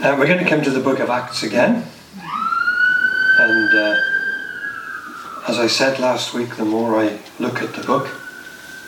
Uh, 0.00 0.14
we're 0.16 0.28
going 0.28 0.38
to 0.38 0.48
come 0.48 0.62
to 0.62 0.70
the 0.70 0.78
book 0.78 1.00
of 1.00 1.10
Acts 1.10 1.42
again. 1.42 1.84
And 3.40 3.74
uh, 3.74 4.00
as 5.48 5.58
I 5.58 5.66
said 5.66 5.98
last 5.98 6.32
week, 6.32 6.54
the 6.54 6.64
more 6.64 6.96
I 6.96 7.18
look 7.40 7.60
at 7.60 7.74
the 7.74 7.82
book, 7.82 8.08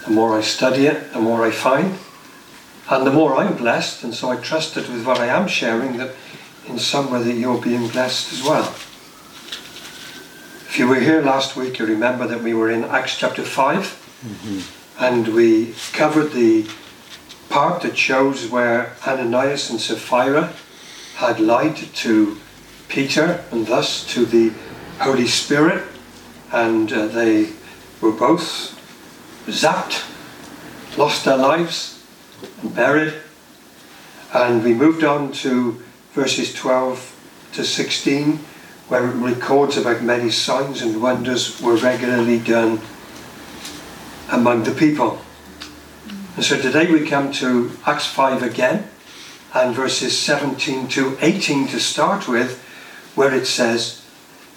the 0.05 0.13
more 0.13 0.39
I 0.39 0.41
study 0.41 0.87
it, 0.87 1.13
the 1.13 1.19
more 1.19 1.45
I 1.45 1.51
find, 1.51 1.99
and 2.89 3.05
the 3.05 3.11
more 3.11 3.35
I'm 3.35 3.57
blessed. 3.57 4.05
And 4.05 4.15
so 4.15 4.31
I 4.31 4.37
trust 4.37 4.77
that 4.77 4.89
with 4.89 5.05
what 5.05 5.19
I 5.19 5.27
am 5.27 5.49
sharing, 5.49 5.97
that 5.97 6.15
in 6.69 6.79
some 6.79 7.11
way 7.11 7.25
that 7.25 7.35
you're 7.35 7.61
being 7.61 7.89
blessed 7.89 8.33
as 8.33 8.45
well. 8.45 8.69
If 10.69 10.77
you 10.79 10.87
were 10.87 11.01
here 11.01 11.23
last 11.23 11.57
week, 11.57 11.81
you 11.81 11.87
remember 11.87 12.29
that 12.29 12.41
we 12.41 12.55
were 12.55 12.71
in 12.71 12.85
Acts 12.85 13.19
chapter 13.19 13.43
5, 13.43 13.77
mm-hmm. 13.83 15.05
and 15.05 15.35
we 15.35 15.75
covered 15.93 16.31
the 16.31 16.71
part 17.49 17.83
that 17.83 17.99
shows 17.99 18.49
where 18.49 18.95
Ananias 19.05 19.71
and 19.71 19.81
Sapphira 19.81 20.55
had 21.21 21.39
lied 21.39 21.77
to 21.77 22.39
Peter 22.89 23.45
and 23.53 23.67
thus 23.67 24.07
to 24.07 24.25
the 24.25 24.51
Holy 25.01 25.27
Spirit, 25.27 25.85
and 26.51 26.91
uh, 26.91 27.07
they 27.09 27.51
were 28.01 28.13
both 28.13 28.73
zapped, 29.47 30.03
lost 30.97 31.27
their 31.27 31.37
lives, 31.37 32.03
and 32.63 32.75
buried. 32.75 33.13
And 34.33 34.65
we 34.65 34.73
moved 34.73 35.05
on 35.05 35.33
to 35.45 35.83
verses 36.13 36.55
12 36.55 37.51
to 37.53 37.65
16, 37.65 38.39
where 38.89 39.07
it 39.07 39.13
records 39.13 39.77
about 39.77 40.03
many 40.03 40.31
signs 40.31 40.81
and 40.81 41.03
wonders 41.03 41.61
were 41.61 41.77
regularly 41.77 42.39
done 42.39 42.81
among 44.33 44.63
the 44.63 44.73
people. 44.73 45.21
And 46.37 46.45
so 46.45 46.59
today 46.59 46.91
we 46.91 47.07
come 47.07 47.31
to 47.33 47.73
Acts 47.85 48.07
5 48.07 48.43
again 48.43 48.89
and 49.53 49.75
verses 49.75 50.17
17 50.19 50.89
to 50.89 51.17
18 51.21 51.69
to 51.69 51.81
start 51.81 52.29
with, 52.29 52.63
where 53.15 53.35
it 53.35 53.47
says, 53.47 54.05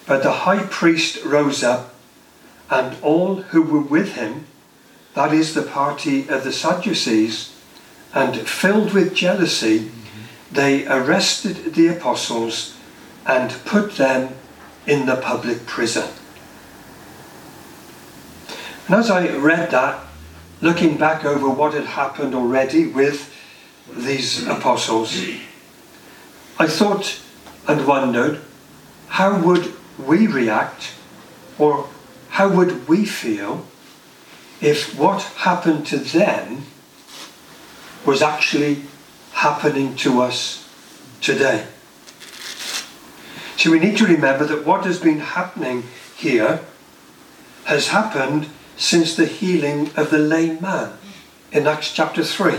But 0.05 0.23
the 0.23 0.31
high 0.31 0.63
priest 0.63 1.23
rose 1.23 1.63
up, 1.63 1.95
and 2.69 2.97
all 3.01 3.41
who 3.41 3.61
were 3.61 3.81
with 3.81 4.13
him, 4.13 4.45
that 5.15 5.33
is 5.33 5.53
the 5.53 5.63
party 5.63 6.27
of 6.27 6.43
the 6.43 6.51
Sadducees, 6.51 7.55
and 8.13 8.35
filled 8.47 8.93
with 8.93 9.15
jealousy, 9.15 9.91
they 10.51 10.87
arrested 10.87 11.73
the 11.73 11.87
apostles 11.87 12.77
and 13.25 13.51
put 13.65 13.93
them 13.93 14.35
in 14.85 15.05
the 15.05 15.15
public 15.15 15.65
prison. 15.65 16.09
And 18.87 18.95
as 18.95 19.09
I 19.09 19.35
read 19.35 19.71
that, 19.71 20.05
looking 20.61 20.97
back 20.97 21.25
over 21.25 21.49
what 21.49 21.73
had 21.73 21.85
happened 21.85 22.35
already 22.35 22.85
with 22.85 23.32
these 23.91 24.47
apostles, 24.47 25.17
I 26.57 26.67
thought 26.67 27.19
and 27.67 27.87
wondered 27.87 28.41
how 29.07 29.39
would 29.39 29.73
we 29.97 30.27
react 30.27 30.93
or 31.57 31.87
how 32.29 32.49
would 32.49 32.87
we 32.87 33.05
feel 33.05 33.65
if 34.61 34.97
what 34.97 35.21
happened 35.21 35.85
to 35.87 35.97
them 35.97 36.63
was 38.05 38.21
actually 38.21 38.83
happening 39.33 39.95
to 39.97 40.21
us 40.21 40.67
today? 41.21 41.67
So 43.57 43.71
we 43.71 43.79
need 43.79 43.97
to 43.97 44.05
remember 44.05 44.45
that 44.45 44.65
what 44.65 44.85
has 44.85 44.99
been 44.99 45.19
happening 45.19 45.83
here 46.17 46.61
has 47.65 47.89
happened 47.89 48.47
since 48.75 49.15
the 49.15 49.25
healing 49.25 49.91
of 49.95 50.09
the 50.09 50.17
lame 50.17 50.59
man 50.59 50.97
in 51.51 51.67
Acts 51.67 51.93
chapter 51.93 52.23
3 52.23 52.55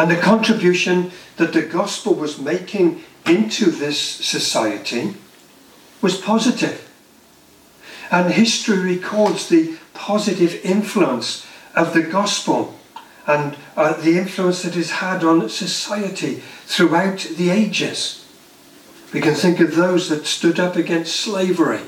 and 0.00 0.10
the 0.10 0.16
contribution 0.16 1.10
that 1.36 1.52
the 1.52 1.60
gospel 1.60 2.14
was 2.14 2.40
making 2.40 3.04
into 3.26 3.70
this 3.70 4.00
society 4.00 5.14
was 6.00 6.18
positive. 6.18 6.90
And 8.10 8.32
history 8.32 8.78
records 8.78 9.50
the 9.50 9.76
positive 9.92 10.58
influence 10.64 11.46
of 11.76 11.92
the 11.92 12.02
gospel 12.02 12.74
and 13.26 13.58
uh, 13.76 13.92
the 14.00 14.16
influence 14.16 14.62
that 14.62 14.74
it's 14.74 14.90
had 14.90 15.22
on 15.22 15.50
society 15.50 16.36
throughout 16.64 17.18
the 17.36 17.50
ages. 17.50 18.26
We 19.12 19.20
can 19.20 19.34
think 19.34 19.60
of 19.60 19.76
those 19.76 20.08
that 20.08 20.24
stood 20.24 20.58
up 20.58 20.76
against 20.76 21.14
slavery, 21.14 21.82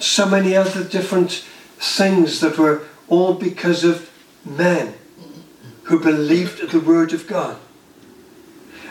so 0.00 0.24
many 0.24 0.56
other 0.56 0.82
different 0.82 1.44
things 1.76 2.40
that 2.40 2.56
were 2.56 2.84
all 3.08 3.34
because 3.34 3.84
of 3.84 4.10
men 4.42 4.94
who 5.86 6.00
believed 6.00 6.70
the 6.70 6.80
Word 6.80 7.12
of 7.12 7.26
God. 7.26 7.56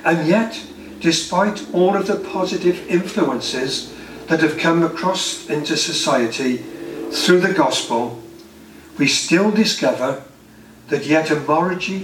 And 0.03 0.27
yet, 0.27 0.65
despite 0.99 1.65
all 1.73 1.95
of 1.95 2.07
the 2.07 2.15
positive 2.15 2.87
influences 2.87 3.93
that 4.27 4.39
have 4.39 4.57
come 4.57 4.81
across 4.81 5.49
into 5.49 5.75
society 5.75 6.57
through 7.11 7.41
the 7.41 7.53
gospel, 7.53 8.21
we 8.97 9.07
still 9.07 9.51
discover 9.51 10.23
that 10.87 11.05
yet 11.05 11.31
a 11.31 11.35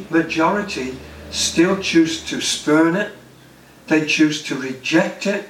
majority 0.09 0.97
still 1.29 1.79
choose 1.79 2.23
to 2.25 2.41
spurn 2.41 2.96
it, 2.96 3.13
they 3.88 4.06
choose 4.06 4.44
to 4.44 4.56
reject 4.56 5.25
it, 5.25 5.47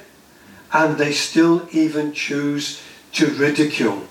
and 0.71 0.97
they 0.97 1.11
still 1.11 1.67
even 1.71 2.13
choose 2.13 2.81
to 3.13 3.25
ridicule 3.27 4.03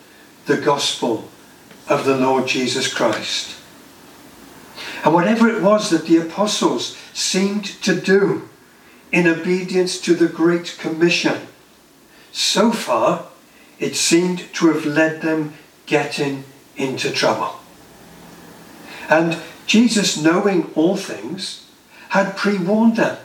the 0.47 0.57
gospel 0.57 1.29
of 1.89 2.05
the 2.05 2.17
Lord 2.17 2.49
Jesus 2.49 2.93
Christ. 2.93 3.59
And 5.05 5.15
whatever 5.15 5.49
it 5.49 5.62
was 5.62 5.91
that 5.91 6.06
the 6.06 6.19
apostles 6.19 6.97
seemed 7.15 7.65
to 7.83 7.99
do 7.99 8.49
in 9.12 9.27
obedience 9.27 10.00
to 10.03 10.15
the 10.15 10.28
Great 10.28 10.77
Commission, 10.78 11.49
so 12.33 12.71
far 12.71 13.27
it 13.78 13.97
seemed 13.97 14.53
to 14.55 14.69
have 14.69 14.84
led 14.84 15.22
them 15.22 15.55
getting 15.87 16.44
into 16.77 17.11
trouble. 17.11 17.61
And 19.09 19.38
Jesus, 19.66 20.21
knowing 20.21 20.71
all 20.75 20.97
things, 20.97 21.67
had 22.11 22.37
pre 22.37 22.59
warned 22.59 22.97
them. 22.97 23.17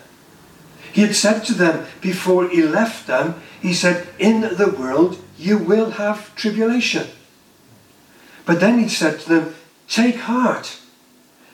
He 0.92 1.02
had 1.02 1.16
said 1.16 1.44
to 1.46 1.54
them 1.54 1.86
before 2.00 2.48
he 2.48 2.64
left 2.64 3.06
them, 3.06 3.42
He 3.62 3.74
said, 3.74 4.08
In 4.18 4.42
the 4.42 4.74
world 4.78 5.22
you 5.38 5.58
will 5.58 5.92
have 5.92 6.34
tribulation. 6.36 7.08
But 8.46 8.60
then 8.60 8.80
he 8.80 8.88
said 8.88 9.20
to 9.20 9.30
them, 9.30 9.56
Take 9.88 10.16
heart 10.16 10.80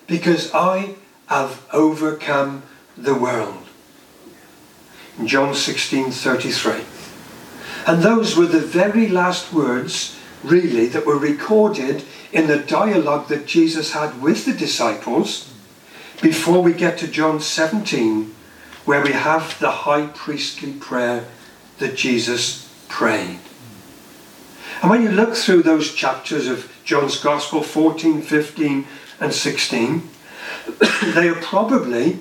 because 0.08 0.54
I 0.54 0.96
have 1.28 1.66
overcome 1.72 2.64
the 2.98 3.16
world. 3.16 3.64
John 5.26 5.54
16:33. 5.54 6.84
And 7.86 8.04
those 8.04 8.36
were 8.36 8.46
the 8.46 8.60
very 8.60 9.08
last 9.08 9.52
words 9.54 10.16
really 10.44 10.88
that 10.88 11.06
were 11.06 11.18
recorded 11.18 12.04
in 12.32 12.48
the 12.48 12.58
dialogue 12.58 13.28
that 13.28 13.46
Jesus 13.46 13.92
had 13.92 14.22
with 14.22 14.46
the 14.46 14.54
disciples 14.54 15.50
before 16.22 16.62
we 16.62 16.74
get 16.74 16.98
to 17.00 17.08
John 17.08 17.40
17 17.40 18.34
where 18.86 19.04
we 19.04 19.12
have 19.12 19.60
the 19.60 19.72
high 19.72 20.08
priestly 20.08 20.74
prayer 20.74 21.26
that 21.80 21.96
Jesus 21.96 22.70
prayed. 22.88 23.40
And 24.82 24.90
when 24.90 25.04
you 25.04 25.10
look 25.10 25.36
through 25.36 25.64
those 25.64 25.94
chapters 25.94 26.48
of 26.48 26.72
John's 26.84 27.20
Gospel 27.20 27.62
14, 27.62 28.22
15 28.22 28.88
and 29.22 29.34
16, 29.34 30.10
they 31.14 31.30
are 31.30 31.36
probably 31.36 32.20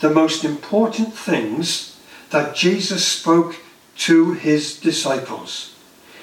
the 0.00 0.10
most 0.10 0.44
important 0.44 1.14
things 1.14 1.98
that 2.30 2.54
Jesus 2.54 3.06
spoke 3.06 3.56
to 3.96 4.32
his 4.32 4.78
disciples 4.78 5.76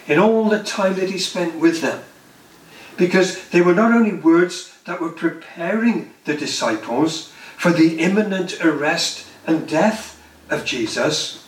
in 0.08 0.20
all 0.20 0.50
the 0.50 0.64
time 0.64 0.96
that 0.96 1.10
he 1.10 1.18
spent 1.18 1.60
with 1.60 1.82
them. 1.82 2.04
Because 2.98 3.50
they 3.50 3.62
were 3.62 3.76
not 3.76 3.92
only 3.92 4.14
words 4.14 4.78
that 4.86 5.00
were 5.00 5.12
preparing 5.12 6.14
the 6.26 6.36
disciples 6.36 7.32
for 7.58 7.72
the 7.72 8.00
imminent 8.00 8.64
arrest 8.64 9.28
and 9.46 9.68
death 9.68 10.22
of 10.50 10.66
Jesus, 10.66 11.48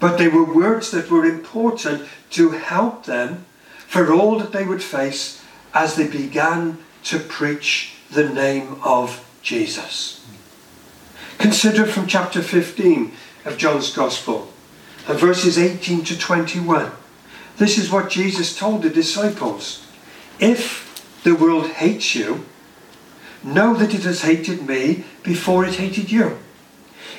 but 0.00 0.18
they 0.18 0.28
were 0.28 0.44
words 0.44 0.90
that 0.90 1.10
were 1.10 1.24
important 1.24 2.08
to 2.30 2.50
help 2.50 3.04
them 3.04 3.44
for 3.86 4.12
all 4.12 4.38
that 4.38 4.52
they 4.52 4.64
would 4.64 4.82
face 4.82 5.42
as 5.72 5.94
they 5.94 6.08
began 6.08 6.78
to 7.04 7.18
preach 7.18 7.94
the 8.12 8.28
name 8.28 8.76
of 8.84 9.26
Jesus. 9.42 10.24
Consider 11.38 11.86
from 11.86 12.06
chapter 12.06 12.42
15 12.42 13.12
of 13.44 13.56
John's 13.56 13.92
Gospel 13.94 14.48
and 15.08 15.18
verses 15.18 15.58
18 15.58 16.04
to 16.04 16.18
21. 16.18 16.92
This 17.56 17.78
is 17.78 17.90
what 17.90 18.10
Jesus 18.10 18.56
told 18.56 18.82
the 18.82 18.90
disciples. 18.90 19.86
If 20.38 21.22
the 21.24 21.34
world 21.34 21.68
hates 21.68 22.14
you, 22.14 22.44
know 23.42 23.74
that 23.74 23.94
it 23.94 24.02
has 24.02 24.22
hated 24.22 24.66
me 24.66 25.04
before 25.22 25.64
it 25.64 25.76
hated 25.76 26.12
you. 26.12 26.38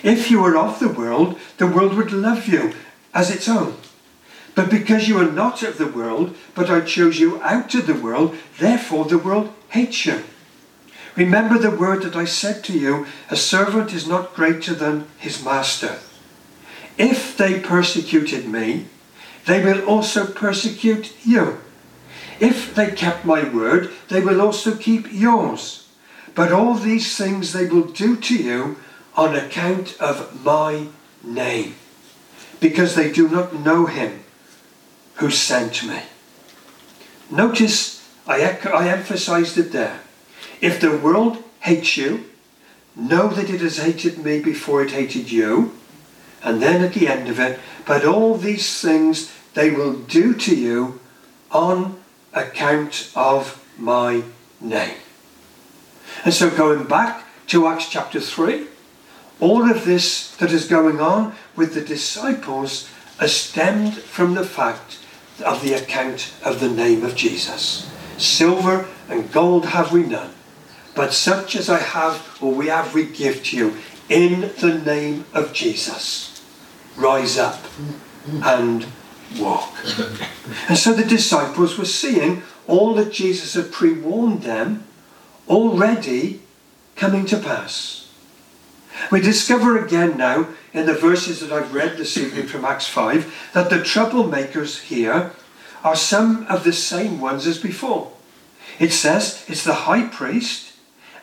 If 0.03 0.29
you 0.29 0.41
were 0.41 0.57
of 0.57 0.79
the 0.79 0.89
world, 0.89 1.39
the 1.57 1.67
world 1.67 1.95
would 1.95 2.11
love 2.11 2.47
you 2.47 2.73
as 3.13 3.31
its 3.31 3.49
own. 3.49 3.77
But 4.55 4.69
because 4.69 5.07
you 5.07 5.17
are 5.17 5.31
not 5.31 5.63
of 5.63 5.77
the 5.77 5.87
world, 5.87 6.35
but 6.53 6.69
I 6.69 6.81
chose 6.81 7.19
you 7.19 7.41
out 7.41 7.73
of 7.73 7.87
the 7.87 7.95
world, 7.95 8.37
therefore 8.59 9.05
the 9.05 9.17
world 9.17 9.51
hates 9.69 10.05
you. 10.05 10.23
Remember 11.15 11.57
the 11.57 11.75
word 11.75 12.03
that 12.03 12.15
I 12.15 12.25
said 12.25 12.63
to 12.65 12.73
you, 12.77 13.05
a 13.29 13.35
servant 13.35 13.93
is 13.93 14.07
not 14.07 14.33
greater 14.33 14.73
than 14.73 15.07
his 15.17 15.43
master. 15.43 15.99
If 16.97 17.37
they 17.37 17.59
persecuted 17.59 18.47
me, 18.47 18.87
they 19.45 19.63
will 19.63 19.85
also 19.85 20.25
persecute 20.25 21.13
you. 21.23 21.59
If 22.39 22.73
they 22.73 22.91
kept 22.91 23.25
my 23.25 23.47
word, 23.47 23.91
they 24.09 24.21
will 24.21 24.41
also 24.41 24.75
keep 24.75 25.07
yours. 25.11 25.87
But 26.33 26.51
all 26.51 26.73
these 26.73 27.15
things 27.15 27.53
they 27.53 27.67
will 27.67 27.85
do 27.85 28.15
to 28.15 28.35
you 28.35 28.77
on 29.15 29.35
account 29.35 29.95
of 29.99 30.43
my 30.43 30.87
name, 31.23 31.75
because 32.59 32.95
they 32.95 33.11
do 33.11 33.29
not 33.29 33.53
know 33.53 33.85
him 33.85 34.23
who 35.15 35.29
sent 35.29 35.83
me. 35.83 36.01
Notice 37.29 38.07
I, 38.25 38.57
I 38.73 38.89
emphasized 38.89 39.57
it 39.59 39.71
there. 39.71 39.99
If 40.63 40.79
the 40.79 40.95
world 40.95 41.43
hates 41.59 41.97
you, 41.97 42.23
know 42.95 43.27
that 43.27 43.49
it 43.49 43.59
has 43.59 43.79
hated 43.79 44.19
me 44.19 44.39
before 44.39 44.81
it 44.81 44.91
hated 44.91 45.29
you. 45.29 45.73
And 46.41 46.61
then 46.61 46.81
at 46.81 46.93
the 46.93 47.09
end 47.09 47.27
of 47.27 47.37
it, 47.37 47.59
but 47.85 48.05
all 48.05 48.37
these 48.37 48.79
things 48.79 49.29
they 49.55 49.71
will 49.71 49.91
do 49.91 50.33
to 50.33 50.55
you 50.55 51.01
on 51.51 51.99
account 52.31 53.11
of 53.13 53.61
my 53.77 54.23
name. 54.61 54.95
And 56.23 56.33
so 56.33 56.49
going 56.49 56.85
back 56.85 57.25
to 57.47 57.67
Acts 57.67 57.89
chapter 57.89 58.21
3, 58.21 58.65
all 59.41 59.69
of 59.69 59.83
this 59.83 60.33
that 60.37 60.53
is 60.53 60.65
going 60.65 61.01
on 61.01 61.35
with 61.57 61.73
the 61.73 61.83
disciples 61.83 62.89
is 63.21 63.35
stemmed 63.35 63.95
from 63.95 64.35
the 64.35 64.45
fact 64.45 64.99
of 65.45 65.61
the 65.61 65.73
account 65.73 66.33
of 66.45 66.61
the 66.61 66.69
name 66.69 67.03
of 67.03 67.17
Jesus. 67.17 67.91
Silver 68.17 68.87
and 69.09 69.29
gold 69.33 69.65
have 69.65 69.91
we 69.91 70.03
none, 70.03 70.31
but 70.95 71.13
such 71.13 71.55
as 71.55 71.69
I 71.69 71.79
have 71.79 72.37
or 72.41 72.53
we 72.53 72.67
have 72.67 72.93
we 72.93 73.05
give 73.05 73.43
to 73.45 73.57
you 73.57 73.77
in 74.09 74.51
the 74.59 74.81
name 74.85 75.25
of 75.33 75.53
Jesus. 75.53 76.41
Rise 76.95 77.37
up 77.37 77.63
and 78.27 78.85
walk. 79.39 79.73
And 80.69 80.77
so 80.77 80.93
the 80.93 81.03
disciples 81.03 81.77
were 81.77 81.85
seeing 81.85 82.43
all 82.67 82.93
that 82.95 83.11
Jesus 83.11 83.55
had 83.55 83.71
pre 83.71 83.93
warned 83.93 84.43
them 84.43 84.85
already 85.47 86.41
coming 86.95 87.25
to 87.25 87.37
pass. 87.37 88.11
We 89.11 89.21
discover 89.21 89.83
again 89.83 90.17
now 90.17 90.49
in 90.73 90.85
the 90.85 90.93
verses 90.93 91.39
that 91.39 91.51
I've 91.51 91.73
read 91.73 91.97
this 91.97 92.15
evening 92.17 92.47
from 92.47 92.63
Acts 92.63 92.87
5 92.87 93.51
that 93.53 93.69
the 93.69 93.77
troublemakers 93.77 94.83
here 94.83 95.31
are 95.83 95.95
some 95.95 96.45
of 96.47 96.63
the 96.63 96.73
same 96.73 97.19
ones 97.19 97.47
as 97.47 97.57
before. 97.57 98.11
It 98.79 98.93
says 98.93 99.43
it's 99.47 99.63
the 99.63 99.73
high 99.73 100.07
priest 100.07 100.72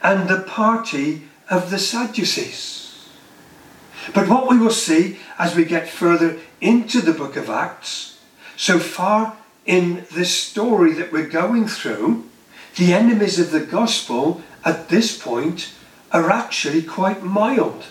and 0.02 0.28
the 0.28 0.40
party 0.40 1.22
of 1.48 1.70
the 1.70 1.78
Sadducees. 1.78 3.08
But 4.14 4.28
what 4.28 4.48
we 4.48 4.58
will 4.58 4.70
see 4.70 5.18
as 5.38 5.54
we 5.54 5.64
get 5.64 5.88
further 5.88 6.38
into 6.60 7.00
the 7.00 7.12
book 7.12 7.36
of 7.36 7.50
Acts, 7.50 8.18
so 8.56 8.78
far 8.78 9.36
in 9.66 10.06
this 10.12 10.34
story 10.34 10.92
that 10.94 11.12
we're 11.12 11.28
going 11.28 11.66
through, 11.66 12.24
the 12.76 12.92
enemies 12.92 13.38
of 13.38 13.50
the 13.50 13.60
gospel 13.60 14.42
at 14.64 14.88
this 14.88 15.16
point 15.16 15.72
are 16.12 16.30
actually 16.30 16.82
quite 16.82 17.22
mild 17.22 17.84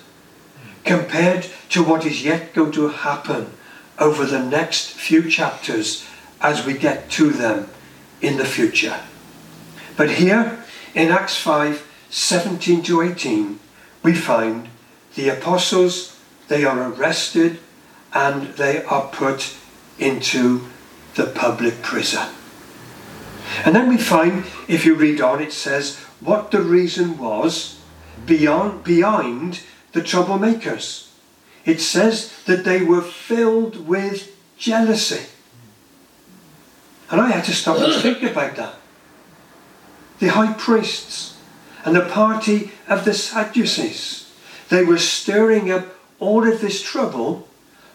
compared 0.84 1.48
to 1.70 1.84
what 1.84 2.06
is 2.06 2.24
yet 2.24 2.54
going 2.54 2.72
to 2.72 2.88
happen 2.88 3.52
over 3.98 4.26
the 4.26 4.44
next 4.44 4.92
few 4.92 5.30
chapters 5.30 6.06
as 6.42 6.66
we 6.66 6.74
get 6.74 7.10
to 7.12 7.32
them 7.32 7.70
in 8.22 8.38
the 8.38 8.46
future. 8.46 9.00
But 9.98 10.12
here 10.12 10.64
in 10.96 11.10
Acts 11.10 11.36
5 11.38 11.89
17 12.10 12.84
to 12.84 13.02
18, 13.02 13.60
we 14.04 14.14
find 14.14 14.70
the 15.16 15.30
apostles, 15.30 16.18
they 16.48 16.64
are 16.64 16.92
arrested 16.92 17.60
and 18.14 18.48
they 18.56 18.84
are 18.84 19.08
put 19.10 19.56
into 19.98 20.68
the 21.16 21.26
public 21.26 21.82
prison. 21.82 22.28
And 23.66 23.76
then 23.76 23.90
we 23.90 23.98
find, 23.98 24.46
if 24.68 24.86
you 24.86 24.96
read 24.96 25.22
on, 25.22 25.42
it 25.42 25.54
says 25.54 25.98
what 26.20 26.52
the 26.52 26.62
reason 26.62 27.18
was 27.18 27.80
beyond, 28.26 28.84
behind 28.84 29.62
the 29.92 30.02
troublemakers. 30.02 31.10
It 31.66 31.82
says 31.82 32.34
that 32.46 32.64
they 32.64 32.84
were 32.84 33.02
filled 33.02 33.88
with 33.88 34.36
jealousy. 34.58 35.26
And 37.12 37.20
I 37.20 37.32
had 37.32 37.46
to 37.46 37.54
stop 37.56 37.78
and 37.80 38.02
think 38.02 38.24
about 38.24 38.56
that. 38.56 38.76
The 40.20 40.28
high 40.28 40.54
priests 40.54 41.38
and 41.90 41.98
the 41.98 42.14
party 42.14 42.70
of 42.88 43.04
the 43.04 43.16
Sadducees, 43.16 44.32
they 44.70 44.84
were 44.84 45.00
stirring 45.00 45.72
up 45.72 45.88
all 46.20 46.48
of 46.48 46.62
this 46.62 46.84
trouble, 46.84 47.48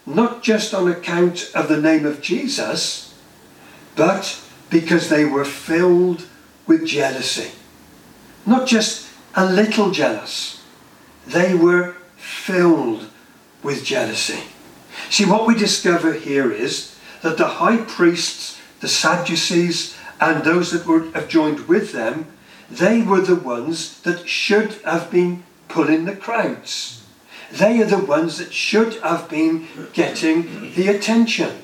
not 0.05 0.43
just 0.43 0.75
on 0.75 0.91
account 0.91 1.53
of 1.55 1.69
the 1.69 1.81
name 1.81 2.05
of 2.05 2.21
Jesus, 2.21 3.15
but 3.95 4.43
because 4.69 5.09
they 5.09 5.25
were 5.25 5.45
filled 5.45 6.27
with 6.67 6.85
jealousy. 6.85 7.53
Not 8.45 8.67
just 8.67 9.09
a 9.37 9.47
little 9.47 9.93
jealous, 9.93 10.61
they 11.25 11.55
were 11.55 11.95
filled 12.17 13.09
with 13.63 13.85
jealousy. 13.85 14.41
See, 15.09 15.25
what 15.25 15.47
we 15.47 15.55
discover 15.55 16.15
here 16.15 16.51
is 16.51 16.99
that 17.23 17.39
the 17.39 17.47
high 17.47 17.77
priests, 17.77 18.61
the 18.81 18.89
Sadducees, 18.89 19.97
and 20.21 20.43
those 20.43 20.73
that 20.73 20.85
were 20.85 21.13
have 21.13 21.29
joined 21.29 21.69
with 21.69 21.93
them, 21.93 22.27
they 22.79 23.03
were 23.03 23.21
the 23.21 23.37
ones 23.37 24.01
that 24.03 24.29
should 24.29 24.73
have 24.85 25.11
been 25.11 25.43
pulling 25.69 26.05
the 26.05 26.17
crowds. 26.17 27.05
They 27.53 27.81
are 27.81 27.87
the 27.87 27.99
ones 27.99 28.39
that 28.39 28.53
should 28.53 28.95
have 29.03 29.29
been 29.29 29.69
getting 29.93 30.73
the 30.75 30.89
attention. 30.89 31.63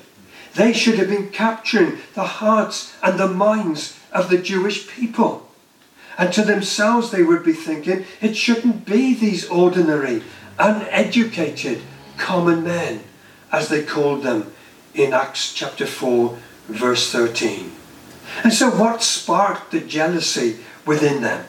They 0.55 0.73
should 0.73 0.97
have 0.99 1.09
been 1.09 1.29
capturing 1.29 1.97
the 2.13 2.23
hearts 2.23 2.95
and 3.01 3.19
the 3.19 3.27
minds 3.27 3.97
of 4.11 4.29
the 4.29 4.37
Jewish 4.37 4.87
people. 4.87 5.47
And 6.17 6.31
to 6.33 6.43
themselves, 6.43 7.11
they 7.11 7.23
would 7.23 7.43
be 7.43 7.53
thinking, 7.53 8.05
it 8.21 8.35
shouldn't 8.35 8.85
be 8.85 9.13
these 9.13 9.47
ordinary, 9.49 10.23
uneducated, 10.59 11.81
common 12.17 12.63
men, 12.63 13.03
as 13.51 13.69
they 13.69 13.83
called 13.83 14.23
them 14.23 14.53
in 14.93 15.13
Acts 15.13 15.53
chapter 15.53 15.85
4, 15.85 16.37
verse 16.67 17.11
13. 17.11 17.71
And 18.43 18.53
so, 18.53 18.69
what 18.69 19.03
sparked 19.03 19.71
the 19.71 19.81
jealousy 19.81 20.59
within 20.85 21.21
them? 21.21 21.45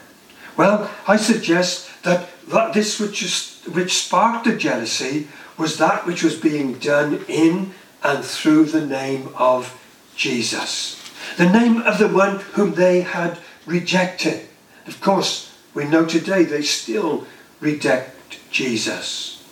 Well, 0.55 0.89
I 1.07 1.17
suggest 1.17 1.89
that, 2.03 2.29
this 2.73 2.99
which, 2.99 3.23
is, 3.23 3.61
which 3.71 4.03
sparked 4.05 4.45
the 4.45 4.55
jealousy 4.55 5.27
was 5.57 5.77
that 5.77 6.05
which 6.05 6.23
was 6.23 6.35
being 6.35 6.73
done 6.79 7.25
in 7.27 7.73
and 8.03 8.23
through 8.23 8.65
the 8.65 8.85
name 8.85 9.29
of 9.35 9.79
Jesus. 10.15 10.99
The 11.37 11.49
name 11.49 11.81
of 11.81 11.97
the 11.97 12.07
one 12.07 12.39
whom 12.53 12.73
they 12.73 13.01
had 13.01 13.39
rejected. 13.65 14.47
Of 14.85 14.99
course, 15.01 15.55
we 15.73 15.85
know 15.85 16.05
today 16.05 16.43
they 16.43 16.61
still 16.61 17.25
reject 17.59 18.39
Jesus. 18.51 19.43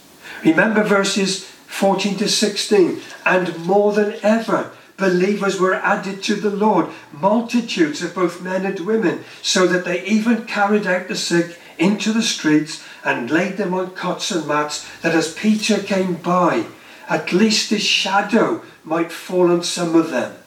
Remember 0.44 0.84
verses 0.84 1.46
14 1.46 2.18
to 2.18 2.30
16. 2.30 3.02
And 3.26 3.66
more 3.66 3.94
than 3.94 4.16
ever, 4.22 4.72
believers 5.02 5.60
were 5.60 5.74
added 5.74 6.24
to 6.24 6.36
the 6.36 6.50
Lord, 6.50 6.88
multitudes 7.12 8.02
of 8.02 8.16
both 8.16 8.42
men 8.42 8.66
and 8.66 8.80
women, 8.82 9.26
so 9.42 9.68
that 9.68 9.84
they 9.84 10.06
even 10.06 10.46
carried 10.46 10.88
out 10.88 11.10
the 11.10 11.16
sick 11.18 11.60
into 11.78 12.14
the 12.14 12.22
streets 12.22 12.82
and 13.04 13.30
laid 13.30 13.58
them 13.58 13.74
on 13.74 13.92
cots 13.92 14.32
and 14.32 14.48
mats, 14.48 14.88
that 15.02 15.16
as 15.16 15.34
Peter 15.34 15.80
came 15.82 16.14
by, 16.14 16.66
at 17.10 17.34
least 17.34 17.72
his 17.72 17.84
shadow 17.84 18.62
might 18.86 19.12
fall 19.12 19.52
on 19.52 19.64
some 19.64 19.96
of 19.96 20.12
them. 20.12 20.38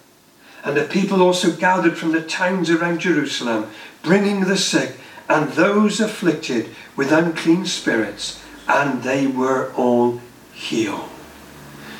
And 0.64 0.76
the 0.76 0.84
people 0.84 1.20
also 1.20 1.50
gathered 1.50 1.98
from 1.98 2.12
the 2.12 2.22
towns 2.22 2.70
around 2.70 3.00
Jerusalem, 3.00 3.68
bringing 4.02 4.42
the 4.42 4.56
sick 4.56 4.96
and 5.28 5.50
those 5.52 6.00
afflicted 6.00 6.70
with 6.96 7.12
unclean 7.12 7.66
spirits, 7.66 8.42
and 8.68 9.02
they 9.02 9.26
were 9.26 9.72
all 9.74 10.20
healed. 10.52 11.10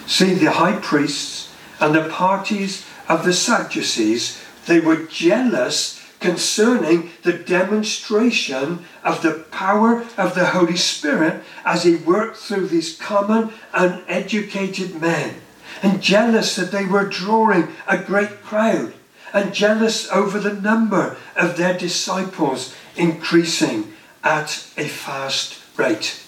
See, 0.07 0.35
the 0.35 0.53
high 0.53 0.79
priests 0.81 1.54
and 1.81 1.95
the 1.95 2.09
parties 2.09 2.87
of 3.09 3.25
the 3.25 3.33
Sadducees, 3.33 4.41
they 4.67 4.81
were 4.81 5.05
jealous 5.07 6.01
concerning 6.21 7.11
the 7.23 7.35
demonstration 7.35 8.85
of 9.03 9.21
the 9.21 9.45
power 9.51 10.03
of 10.17 10.35
the 10.35 10.47
Holy 10.47 10.77
Spirit 10.77 11.43
as 11.67 11.85
he 11.85 11.97
worked 11.97 12.39
through 12.39 12.67
these 12.69 12.97
common, 12.97 13.53
uneducated 13.75 15.01
men, 15.01 15.35
and 15.83 16.01
jealous 16.01 16.57
that 16.57 16.73
they 16.73 16.87
were 16.87 17.05
drawing 17.05 17.69
a 17.87 17.99
great 17.99 18.43
crowd, 18.43 18.95
and 19.35 19.53
jealous 19.53 20.11
over 20.11 20.39
the 20.39 20.55
number 20.55 21.17
of 21.37 21.59
their 21.59 21.77
disciples 21.77 22.75
increasing 22.97 23.93
at 24.23 24.67
a 24.79 24.89
fast 24.89 25.59
rate. 25.77 26.23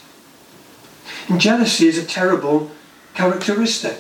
And 1.29 1.41
jealousy 1.41 1.87
is 1.87 1.97
a 1.97 2.05
terrible 2.05 2.71
characteristic. 3.15 3.97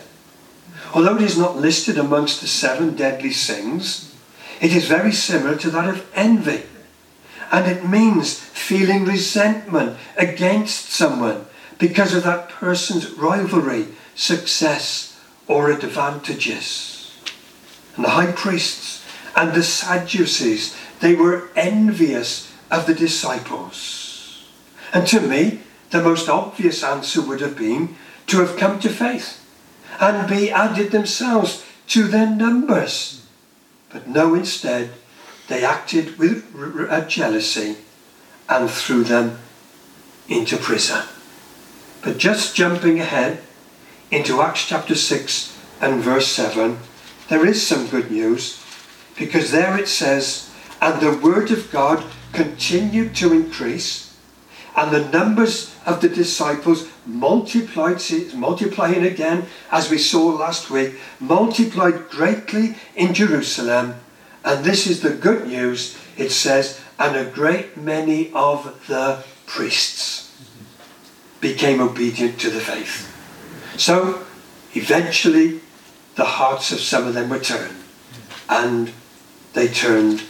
Although 0.96 1.16
it 1.16 1.24
is 1.24 1.36
not 1.36 1.58
listed 1.58 1.98
amongst 1.98 2.40
the 2.40 2.46
seven 2.46 2.96
deadly 2.96 3.30
sins, 3.30 4.14
it 4.62 4.74
is 4.74 4.88
very 4.88 5.12
similar 5.12 5.54
to 5.58 5.68
that 5.68 5.90
of 5.90 6.10
envy. 6.14 6.62
And 7.52 7.70
it 7.70 7.86
means 7.86 8.40
feeling 8.40 9.04
resentment 9.04 9.98
against 10.16 10.88
someone 10.88 11.44
because 11.78 12.14
of 12.14 12.24
that 12.24 12.48
person's 12.48 13.10
rivalry, 13.10 13.88
success, 14.14 15.20
or 15.46 15.70
advantages. 15.70 17.14
And 17.96 18.06
the 18.06 18.10
high 18.10 18.32
priests 18.32 19.04
and 19.36 19.52
the 19.52 19.62
Sadducees, 19.62 20.74
they 21.00 21.14
were 21.14 21.50
envious 21.54 22.50
of 22.70 22.86
the 22.86 22.94
disciples. 22.94 24.46
And 24.94 25.06
to 25.08 25.20
me, 25.20 25.60
the 25.90 26.02
most 26.02 26.30
obvious 26.30 26.82
answer 26.82 27.20
would 27.20 27.42
have 27.42 27.58
been 27.58 27.96
to 28.28 28.38
have 28.38 28.56
come 28.56 28.80
to 28.80 28.88
faith 28.88 29.42
and 30.00 30.28
be 30.28 30.50
added 30.50 30.90
themselves 30.90 31.64
to 31.88 32.04
their 32.04 32.28
numbers. 32.28 33.26
But 33.90 34.08
no, 34.08 34.34
instead, 34.34 34.90
they 35.48 35.64
acted 35.64 36.18
with 36.18 36.44
jealousy 37.08 37.76
and 38.48 38.70
threw 38.70 39.04
them 39.04 39.38
into 40.28 40.56
prison. 40.56 41.04
But 42.02 42.18
just 42.18 42.54
jumping 42.54 43.00
ahead 43.00 43.42
into 44.10 44.40
Acts 44.40 44.66
chapter 44.66 44.94
6 44.94 45.58
and 45.80 46.00
verse 46.00 46.28
7, 46.28 46.78
there 47.28 47.46
is 47.46 47.66
some 47.66 47.88
good 47.88 48.10
news 48.10 48.62
because 49.18 49.50
there 49.50 49.78
it 49.78 49.88
says, 49.88 50.50
And 50.80 51.00
the 51.00 51.18
word 51.18 51.50
of 51.50 51.70
God 51.70 52.04
continued 52.32 53.16
to 53.16 53.32
increase, 53.32 54.05
and 54.76 54.92
the 54.92 55.08
numbers 55.08 55.74
of 55.86 56.02
the 56.02 56.08
disciples 56.08 56.86
multiplied, 57.06 58.00
multiplying 58.34 59.04
again, 59.04 59.46
as 59.72 59.90
we 59.90 59.96
saw 59.96 60.26
last 60.26 60.70
week, 60.70 60.96
multiplied 61.18 62.10
greatly 62.10 62.76
in 62.94 63.14
Jerusalem. 63.14 63.94
And 64.44 64.64
this 64.64 64.86
is 64.86 65.00
the 65.00 65.14
good 65.14 65.46
news. 65.48 65.96
It 66.18 66.30
says, 66.30 66.78
and 66.98 67.16
a 67.16 67.24
great 67.24 67.76
many 67.76 68.30
of 68.32 68.86
the 68.86 69.24
priests 69.46 70.30
became 71.40 71.80
obedient 71.80 72.38
to 72.40 72.50
the 72.50 72.60
faith. 72.60 73.12
So, 73.78 74.24
eventually, 74.74 75.60
the 76.16 76.24
hearts 76.24 76.72
of 76.72 76.80
some 76.80 77.06
of 77.06 77.14
them 77.14 77.28
were 77.30 77.40
turned, 77.40 77.76
and 78.48 78.92
they 79.52 79.68
turned 79.68 80.22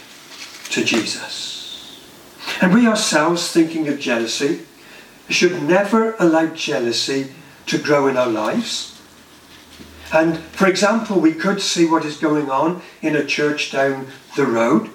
to 0.71 0.85
Jesus. 0.85 1.56
And 2.61 2.73
we 2.73 2.87
ourselves, 2.87 3.51
thinking 3.53 3.89
of 3.89 4.01
jealousy, 4.01 4.61
should 5.29 5.63
never 5.63 6.15
allow 6.19 6.47
jealousy 6.47 7.33
to 7.67 7.79
grow 7.79 8.07
in 8.07 8.17
our 8.17 8.29
lives. 8.29 9.01
And 10.13 10.39
for 10.39 10.67
example, 10.69 11.21
we 11.21 11.35
could 11.35 11.61
see 11.61 11.87
what 11.87 12.05
is 12.05 12.17
going 12.17 12.51
on 12.51 12.83
in 13.03 13.17
a 13.17 13.27
church 13.27 13.73
down 13.73 14.07
the 14.37 14.47
road. 14.47 14.91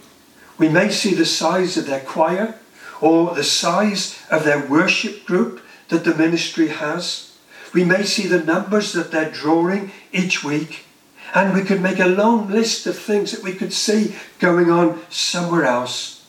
We 0.58 0.70
may 0.70 0.89
see 0.89 1.13
the 1.13 1.25
size 1.25 1.77
of 1.77 1.86
their 1.86 2.00
choir 2.00 2.56
or 3.01 3.36
the 3.36 3.44
size 3.44 4.20
of 4.30 4.46
their 4.46 4.65
worship 4.65 5.25
group 5.25 5.62
that 5.89 6.06
the 6.06 6.15
ministry 6.15 6.70
has. 6.70 7.36
We 7.74 7.84
may 7.84 8.03
see 8.03 8.27
the 8.27 8.44
numbers 8.44 8.94
that 8.94 9.12
they're 9.12 9.32
drawing 9.32 9.91
each 10.12 10.44
week. 10.44 10.86
And 11.34 11.53
we 11.53 11.63
could 11.63 11.82
make 11.82 12.00
a 12.00 12.08
long 12.08 12.50
list 12.50 12.86
of 12.88 12.98
things 12.98 13.32
that 13.32 13.44
we 13.44 13.53
could 13.53 13.74
see 13.74 14.15
going 14.39 14.70
on 14.70 15.01
somewhere 15.10 15.65
else. 15.65 16.25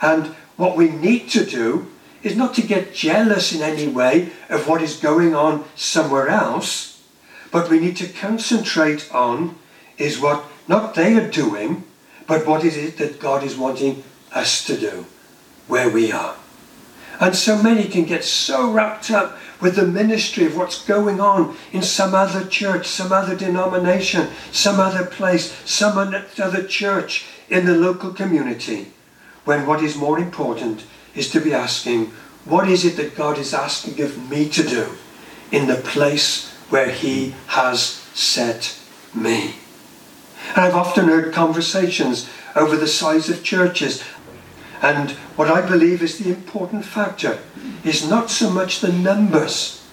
And 0.00 0.34
what 0.56 0.76
we 0.76 0.88
need 0.88 1.28
to 1.30 1.44
do 1.44 1.90
is 2.22 2.36
not 2.36 2.54
to 2.54 2.62
get 2.62 2.94
jealous 2.94 3.52
in 3.52 3.62
any 3.62 3.86
way 3.86 4.30
of 4.48 4.66
what 4.66 4.82
is 4.82 4.96
going 4.96 5.34
on 5.34 5.64
somewhere 5.74 6.28
else, 6.28 7.02
but 7.50 7.68
we 7.68 7.78
need 7.78 7.96
to 7.96 8.08
concentrate 8.08 9.12
on 9.14 9.56
is 9.98 10.18
what 10.18 10.44
not 10.66 10.94
they 10.94 11.14
are 11.14 11.28
doing, 11.28 11.84
but 12.26 12.46
what 12.46 12.64
is 12.64 12.76
it 12.76 12.96
that 12.98 13.20
God 13.20 13.44
is 13.44 13.56
wanting 13.56 14.02
us 14.32 14.66
to 14.66 14.76
do 14.76 15.06
where 15.68 15.90
we 15.90 16.10
are. 16.10 16.36
And 17.20 17.36
so 17.36 17.62
many 17.62 17.84
can 17.84 18.04
get 18.04 18.24
so 18.24 18.70
wrapped 18.70 19.10
up 19.10 19.38
with 19.60 19.76
the 19.76 19.86
ministry 19.86 20.46
of 20.46 20.56
what's 20.56 20.84
going 20.84 21.20
on 21.20 21.56
in 21.72 21.82
some 21.82 22.14
other 22.14 22.44
church, 22.44 22.86
some 22.86 23.12
other 23.12 23.36
denomination, 23.36 24.28
some 24.50 24.80
other 24.80 25.06
place, 25.06 25.52
some 25.64 25.96
other 25.96 26.64
church 26.64 27.26
in 27.48 27.66
the 27.66 27.76
local 27.76 28.12
community, 28.12 28.92
when 29.44 29.66
what 29.66 29.82
is 29.82 29.96
more 29.96 30.18
important 30.18 30.84
is 31.14 31.30
to 31.30 31.40
be 31.40 31.52
asking, 31.52 32.06
what 32.44 32.68
is 32.68 32.84
it 32.84 32.96
that 32.96 33.16
God 33.16 33.38
is 33.38 33.54
asking 33.54 34.02
of 34.02 34.30
me 34.30 34.48
to 34.50 34.62
do 34.62 34.88
in 35.50 35.66
the 35.66 35.76
place 35.76 36.50
where 36.70 36.90
He 36.90 37.34
has 37.48 37.80
set 38.14 38.78
me? 39.14 39.54
And 40.50 40.64
I've 40.64 40.74
often 40.74 41.06
heard 41.06 41.32
conversations 41.32 42.28
over 42.54 42.76
the 42.76 42.86
size 42.86 43.28
of 43.28 43.42
churches. 43.42 44.02
And 44.82 45.12
what 45.36 45.48
I 45.48 45.66
believe 45.66 46.02
is 46.02 46.18
the 46.18 46.30
important 46.30 46.84
factor 46.84 47.38
is 47.84 48.08
not 48.08 48.30
so 48.30 48.50
much 48.50 48.80
the 48.80 48.92
numbers, 48.92 49.86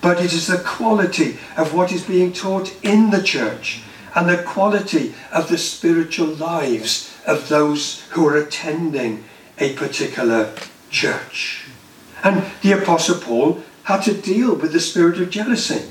but 0.00 0.18
it 0.18 0.32
is 0.32 0.46
the 0.46 0.58
quality 0.58 1.38
of 1.56 1.72
what 1.72 1.90
is 1.90 2.04
being 2.04 2.32
taught 2.32 2.74
in 2.84 3.10
the 3.10 3.22
church 3.22 3.82
and 4.14 4.28
the 4.28 4.42
quality 4.42 5.14
of 5.32 5.48
the 5.48 5.58
spiritual 5.58 6.28
lives 6.28 7.12
of 7.26 7.48
those 7.48 8.02
who 8.10 8.26
are 8.26 8.36
attending 8.36 9.24
a 9.58 9.72
particular 9.74 10.54
church. 10.90 11.66
And 12.22 12.44
the 12.62 12.72
Apostle 12.72 13.20
Paul 13.20 13.62
had 13.84 14.02
to 14.02 14.14
deal 14.14 14.54
with 14.54 14.72
the 14.72 14.80
spirit 14.80 15.20
of 15.20 15.30
jealousy. 15.30 15.88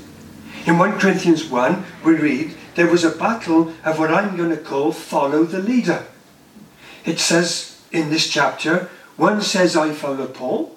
In 0.66 0.78
1 0.78 0.98
Corinthians 0.98 1.44
1, 1.44 1.84
we 2.04 2.14
read, 2.14 2.54
there 2.74 2.86
was 2.86 3.04
a 3.04 3.10
battle 3.10 3.72
of 3.84 3.98
what 3.98 4.10
I'm 4.10 4.36
going 4.36 4.50
to 4.50 4.56
call 4.56 4.92
follow 4.92 5.44
the 5.44 5.60
leader. 5.60 6.06
It 7.04 7.20
says 7.20 7.80
in 7.92 8.10
this 8.10 8.28
chapter, 8.28 8.88
one 9.16 9.42
says, 9.42 9.76
I 9.76 9.92
follow 9.92 10.26
Paul. 10.26 10.76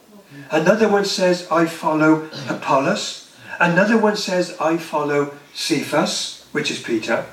Another 0.52 0.88
one 0.90 1.06
says, 1.06 1.48
I 1.50 1.66
follow 1.66 2.30
Apollos. 2.48 3.34
Another 3.60 3.98
one 3.98 4.16
says, 4.16 4.56
I 4.60 4.78
follow 4.78 5.34
Cephas, 5.54 6.46
which 6.52 6.70
is 6.70 6.80
Peter. 6.80 7.26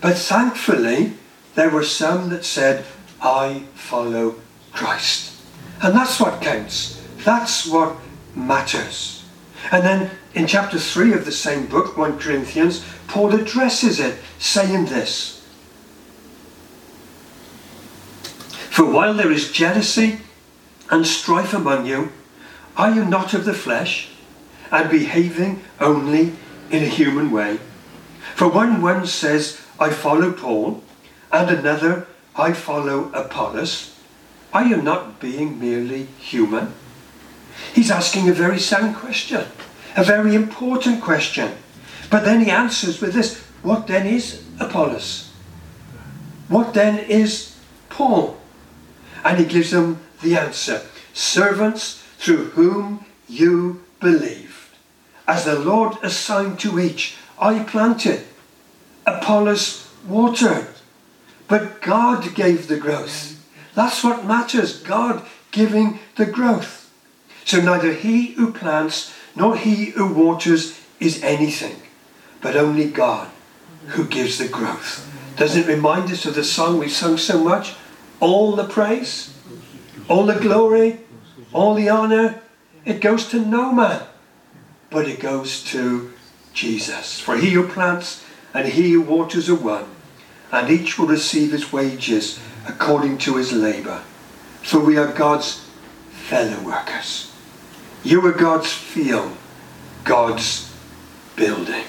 But 0.00 0.16
thankfully, 0.16 1.14
there 1.54 1.70
were 1.70 1.82
some 1.84 2.28
that 2.30 2.44
said, 2.44 2.84
I 3.20 3.64
follow 3.74 4.36
Christ. 4.72 5.40
And 5.82 5.94
that's 5.94 6.20
what 6.20 6.40
counts. 6.40 7.02
That's 7.24 7.66
what 7.66 7.96
matters. 8.34 9.24
And 9.72 9.84
then 9.84 10.10
in 10.34 10.46
chapter 10.46 10.78
3 10.78 11.14
of 11.14 11.24
the 11.24 11.32
same 11.32 11.66
book, 11.66 11.96
1 11.96 12.18
Corinthians, 12.18 12.84
Paul 13.08 13.34
addresses 13.34 13.98
it, 13.98 14.18
saying 14.38 14.86
this 14.86 15.42
For 18.70 18.84
while 18.84 19.14
there 19.14 19.32
is 19.32 19.50
jealousy 19.50 20.18
and 20.90 21.06
strife 21.06 21.54
among 21.54 21.86
you, 21.86 22.12
are 22.76 22.90
you 22.90 23.04
not 23.04 23.32
of 23.32 23.46
the 23.46 23.54
flesh 23.54 24.10
and 24.70 24.90
behaving 24.90 25.62
only 25.80 26.32
in 26.70 26.82
a 26.82 26.88
human 26.88 27.30
way? 27.30 27.58
For 28.36 28.48
when 28.48 28.82
one 28.82 29.06
says, 29.06 29.58
I 29.80 29.88
follow 29.88 30.30
Paul, 30.30 30.82
and 31.32 31.48
another, 31.48 32.06
I 32.36 32.52
follow 32.52 33.10
Apollos, 33.14 33.96
are 34.52 34.66
you 34.66 34.76
not 34.82 35.20
being 35.20 35.58
merely 35.58 36.04
human? 36.20 36.74
He's 37.72 37.90
asking 37.90 38.28
a 38.28 38.34
very 38.34 38.58
sound 38.58 38.94
question, 38.96 39.46
a 39.96 40.04
very 40.04 40.34
important 40.34 41.02
question. 41.02 41.52
But 42.10 42.26
then 42.26 42.44
he 42.44 42.50
answers 42.50 43.00
with 43.00 43.14
this 43.14 43.40
What 43.62 43.86
then 43.86 44.06
is 44.06 44.44
Apollos? 44.60 45.32
What 46.48 46.74
then 46.74 46.98
is 47.08 47.56
Paul? 47.88 48.36
And 49.24 49.38
he 49.38 49.46
gives 49.46 49.70
them 49.70 50.00
the 50.22 50.36
answer 50.36 50.82
servants 51.14 52.02
through 52.18 52.50
whom 52.50 53.06
you 53.30 53.82
believed. 53.98 54.76
As 55.26 55.46
the 55.46 55.58
Lord 55.58 55.96
assigned 56.02 56.60
to 56.60 56.78
each, 56.78 57.16
I 57.38 57.62
planted, 57.64 58.24
Apollos 59.06 59.88
watered, 60.06 60.68
but 61.48 61.80
God 61.82 62.34
gave 62.34 62.68
the 62.68 62.78
growth. 62.78 63.32
That's 63.74 64.02
what 64.02 64.24
matters 64.24 64.82
God 64.82 65.22
giving 65.50 65.98
the 66.16 66.26
growth. 66.26 66.90
So 67.44 67.60
neither 67.60 67.92
he 67.92 68.32
who 68.32 68.52
plants 68.52 69.12
nor 69.34 69.56
he 69.56 69.86
who 69.86 70.12
waters 70.12 70.80
is 70.98 71.22
anything, 71.22 71.82
but 72.40 72.56
only 72.56 72.90
God 72.90 73.28
who 73.88 74.06
gives 74.06 74.38
the 74.38 74.48
growth. 74.48 75.06
Doesn't 75.36 75.64
it 75.64 75.68
remind 75.68 76.10
us 76.10 76.24
of 76.24 76.34
the 76.34 76.44
song 76.44 76.78
we 76.78 76.88
sung 76.88 77.18
so 77.18 77.42
much? 77.42 77.74
All 78.18 78.56
the 78.56 78.64
praise, 78.64 79.34
all 80.08 80.24
the 80.24 80.40
glory, 80.40 81.00
all 81.52 81.74
the 81.74 81.90
honor, 81.90 82.40
it 82.84 83.00
goes 83.00 83.28
to 83.28 83.44
no 83.44 83.72
man, 83.72 84.02
but 84.90 85.06
it 85.06 85.20
goes 85.20 85.62
to 85.64 86.12
Jesus. 86.56 87.20
For 87.20 87.36
he 87.36 87.50
who 87.50 87.68
plants 87.68 88.24
and 88.52 88.66
he 88.66 88.92
who 88.92 89.02
waters 89.02 89.48
are 89.48 89.54
one, 89.54 89.84
and 90.50 90.70
each 90.70 90.98
will 90.98 91.06
receive 91.06 91.52
his 91.52 91.72
wages 91.72 92.40
according 92.66 93.18
to 93.18 93.36
his 93.36 93.52
labour. 93.52 94.02
For 94.62 94.80
we 94.80 94.96
are 94.96 95.12
God's 95.12 95.68
fellow 96.10 96.60
workers. 96.62 97.32
You 98.02 98.24
are 98.26 98.32
God's 98.32 98.72
field, 98.72 99.36
God's 100.04 100.72
building. 101.36 101.84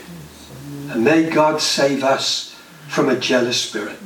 And 0.90 1.04
may 1.04 1.30
God 1.30 1.62
save 1.62 2.04
us 2.04 2.54
from 2.88 3.08
a 3.08 3.20
jealous 3.20 3.62
spirit 3.62 3.98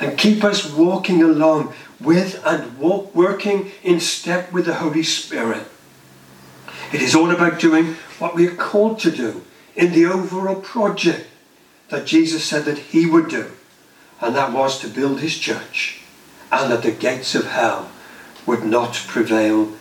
and 0.00 0.18
keep 0.18 0.42
us 0.42 0.70
walking 0.72 1.22
along 1.22 1.72
with 2.00 2.42
and 2.44 2.76
walk, 2.78 3.14
working 3.14 3.70
in 3.84 4.00
step 4.00 4.52
with 4.52 4.66
the 4.66 4.74
Holy 4.74 5.04
Spirit. 5.04 5.66
It 6.92 7.00
is 7.00 7.14
all 7.14 7.30
about 7.30 7.60
doing 7.60 7.94
what 8.18 8.34
we 8.34 8.48
are 8.48 8.56
called 8.56 8.98
to 9.00 9.10
do 9.12 9.42
in 9.76 9.92
the 9.92 10.06
overall 10.06 10.60
project 10.60 11.26
that 11.88 12.06
Jesus 12.06 12.44
said 12.44 12.64
that 12.64 12.78
he 12.78 13.06
would 13.06 13.28
do, 13.28 13.52
and 14.20 14.34
that 14.34 14.52
was 14.52 14.78
to 14.80 14.88
build 14.88 15.20
his 15.20 15.36
church, 15.38 16.02
and 16.50 16.70
that 16.70 16.82
the 16.82 16.92
gates 16.92 17.34
of 17.34 17.46
hell 17.46 17.90
would 18.46 18.64
not 18.64 18.94
prevail 19.06 19.72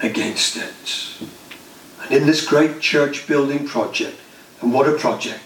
against 0.00 0.56
it. 0.56 1.28
And 2.02 2.12
in 2.12 2.26
this 2.26 2.46
great 2.46 2.80
church 2.80 3.26
building 3.26 3.66
project, 3.66 4.18
and 4.60 4.72
what 4.72 4.88
a 4.88 4.92
project, 4.92 5.40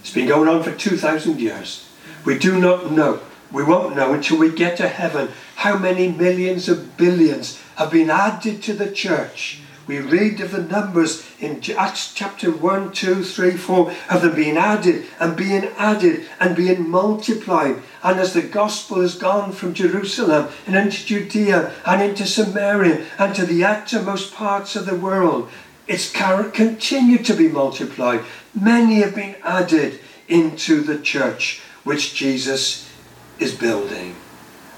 it's 0.00 0.12
been 0.12 0.28
going 0.28 0.48
on 0.48 0.62
for 0.62 0.74
2,000 0.74 1.40
years. 1.40 1.88
We 2.24 2.38
do 2.38 2.58
not 2.58 2.92
know, 2.92 3.20
we 3.50 3.64
won't 3.64 3.96
know 3.96 4.12
until 4.12 4.38
we 4.38 4.50
get 4.50 4.76
to 4.78 4.88
heaven 4.88 5.30
how 5.56 5.78
many 5.78 6.08
millions 6.08 6.68
of 6.68 6.96
billions 6.96 7.60
have 7.76 7.90
been 7.90 8.10
added 8.10 8.62
to 8.64 8.74
the 8.74 8.90
church 8.90 9.60
we 9.88 9.98
read 10.00 10.38
of 10.42 10.52
the 10.52 10.62
numbers 10.62 11.26
in 11.40 11.62
Acts 11.76 12.12
chapter 12.12 12.50
1, 12.50 12.92
2, 12.92 13.24
3, 13.24 13.50
4 13.52 13.92
of 14.10 14.22
them 14.22 14.34
being 14.36 14.58
added 14.58 15.06
and 15.18 15.34
being 15.34 15.64
added 15.78 16.26
and 16.38 16.54
being 16.54 16.88
multiplied. 16.88 17.82
And 18.02 18.20
as 18.20 18.34
the 18.34 18.42
gospel 18.42 19.00
has 19.00 19.16
gone 19.16 19.52
from 19.52 19.72
Jerusalem 19.72 20.48
and 20.66 20.76
into 20.76 21.06
Judea 21.06 21.72
and 21.86 22.02
into 22.02 22.26
Samaria 22.26 23.06
and 23.18 23.34
to 23.34 23.46
the 23.46 23.64
uttermost 23.64 24.34
parts 24.34 24.76
of 24.76 24.84
the 24.84 24.94
world, 24.94 25.48
it's 25.86 26.12
continued 26.12 27.24
to 27.24 27.34
be 27.34 27.48
multiplied. 27.48 28.24
Many 28.54 28.96
have 28.96 29.14
been 29.14 29.36
added 29.42 30.00
into 30.28 30.82
the 30.82 30.98
church 30.98 31.62
which 31.82 32.14
Jesus 32.14 32.90
is 33.38 33.54
building. 33.54 34.16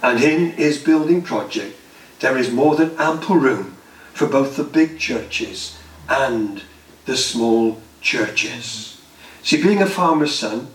And 0.04 0.22
in 0.22 0.52
his 0.52 0.78
building 0.78 1.22
project, 1.22 1.76
there 2.20 2.38
is 2.38 2.52
more 2.52 2.76
than 2.76 2.94
ample 2.96 3.36
room 3.36 3.76
for 4.20 4.26
both 4.26 4.56
the 4.56 4.64
big 4.64 4.98
churches 4.98 5.78
and 6.06 6.62
the 7.06 7.16
small 7.16 7.80
churches. 8.02 9.00
See, 9.42 9.62
being 9.62 9.80
a 9.80 9.86
farmer's 9.86 10.34
son, 10.34 10.68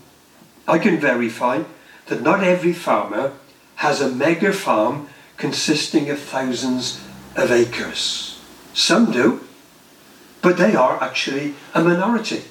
I 0.66 0.78
can 0.80 0.98
verify 0.98 1.62
that 2.06 2.22
not 2.22 2.42
every 2.42 2.72
farmer 2.72 3.34
has 3.76 4.00
a 4.00 4.10
mega 4.10 4.52
farm 4.52 5.08
consisting 5.36 6.10
of 6.10 6.18
thousands 6.18 7.00
of 7.36 7.52
acres. 7.52 8.42
Some 8.74 9.12
do, 9.12 9.46
but 10.42 10.56
they 10.58 10.74
are 10.74 11.00
actually 11.00 11.54
a 11.72 11.84
minority. 11.84 12.42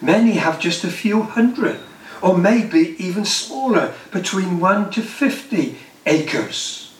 Many 0.00 0.34
have 0.34 0.60
just 0.60 0.84
a 0.84 0.98
few 1.02 1.22
hundred, 1.22 1.80
or 2.22 2.38
maybe 2.38 2.94
even 3.04 3.24
smaller, 3.24 3.92
between 4.12 4.60
1 4.60 4.90
to 4.92 5.02
50 5.02 5.76
acres. 6.06 6.94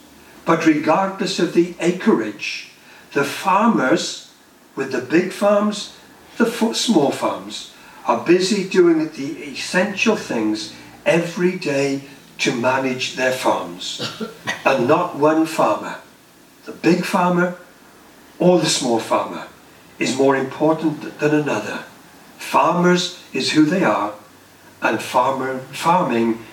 But 0.44 0.66
regardless 0.66 1.38
of 1.38 1.54
the 1.54 1.76
acreage, 1.78 2.65
the 3.16 3.24
farmers 3.24 4.30
with 4.76 4.92
the 4.92 5.00
big 5.00 5.32
farms, 5.32 5.96
the 6.36 6.44
small 6.74 7.10
farms, 7.10 7.72
are 8.06 8.22
busy 8.22 8.68
doing 8.68 8.98
the 8.98 9.42
essential 9.44 10.16
things 10.16 10.74
every 11.06 11.58
day 11.58 12.02
to 12.36 12.54
manage 12.54 13.16
their 13.16 13.32
farms. 13.32 14.20
and 14.66 14.86
not 14.86 15.16
one 15.16 15.46
farmer, 15.46 15.96
the 16.66 16.72
big 16.72 17.06
farmer 17.06 17.56
or 18.38 18.60
the 18.60 18.66
small 18.66 19.00
farmer, 19.00 19.48
is 19.98 20.14
more 20.18 20.36
important 20.36 21.18
than 21.18 21.34
another. 21.34 21.84
Farmers 22.36 23.18
is 23.32 23.52
who 23.52 23.64
they 23.64 23.82
are, 23.82 24.12
and 24.82 25.00
farmer, 25.00 25.60
farming 25.72 26.44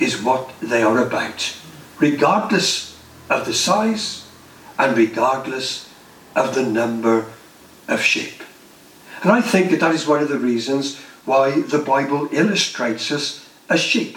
is 0.00 0.20
what 0.20 0.50
they 0.60 0.82
are 0.82 0.98
about, 0.98 1.56
regardless 2.00 2.98
of 3.30 3.46
the 3.46 3.54
size 3.54 4.26
and 4.76 4.96
regardless 4.96 5.87
of 6.38 6.54
the 6.54 6.62
number 6.62 7.26
of 7.88 8.00
sheep. 8.00 8.42
And 9.22 9.32
I 9.32 9.40
think 9.40 9.70
that 9.70 9.80
that 9.80 9.94
is 9.94 10.06
one 10.06 10.22
of 10.22 10.28
the 10.28 10.38
reasons 10.38 11.00
why 11.24 11.60
the 11.60 11.80
Bible 11.80 12.28
illustrates 12.30 13.10
us 13.10 13.48
as 13.68 13.80
sheep. 13.80 14.16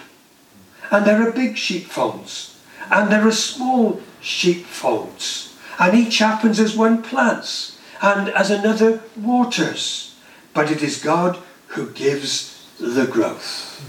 And 0.92 1.06
there 1.06 1.28
are 1.28 1.32
big 1.32 1.58
sheepfolds, 1.58 2.60
and 2.92 3.12
there 3.12 3.28
are 3.28 3.32
small 3.32 4.02
sheepfolds, 4.22 5.58
and 5.80 5.98
each 5.98 6.20
happens 6.20 6.60
as 6.60 6.76
one 6.76 7.02
plants, 7.02 7.80
and 8.02 8.30
as 8.30 8.52
another 8.52 9.02
waters. 9.18 10.16
But 10.54 10.70
it 10.70 10.84
is 10.84 11.04
God 11.04 11.40
who 11.68 11.90
gives 11.92 12.68
the 12.80 13.08
growth. 13.08 13.82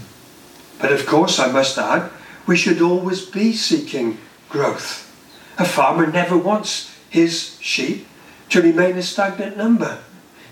But 0.79 0.91
of 0.91 1.05
course, 1.05 1.39
I 1.39 1.51
must 1.51 1.77
add, 1.77 2.09
we 2.47 2.57
should 2.57 2.81
always 2.81 3.25
be 3.25 3.53
seeking 3.53 4.17
growth. 4.49 5.09
A 5.57 5.65
farmer 5.65 6.07
never 6.07 6.37
wants 6.37 6.95
his 7.09 7.57
sheep 7.61 8.07
to 8.49 8.61
remain 8.61 8.97
a 8.97 9.01
stagnant 9.01 9.57
number. 9.57 9.99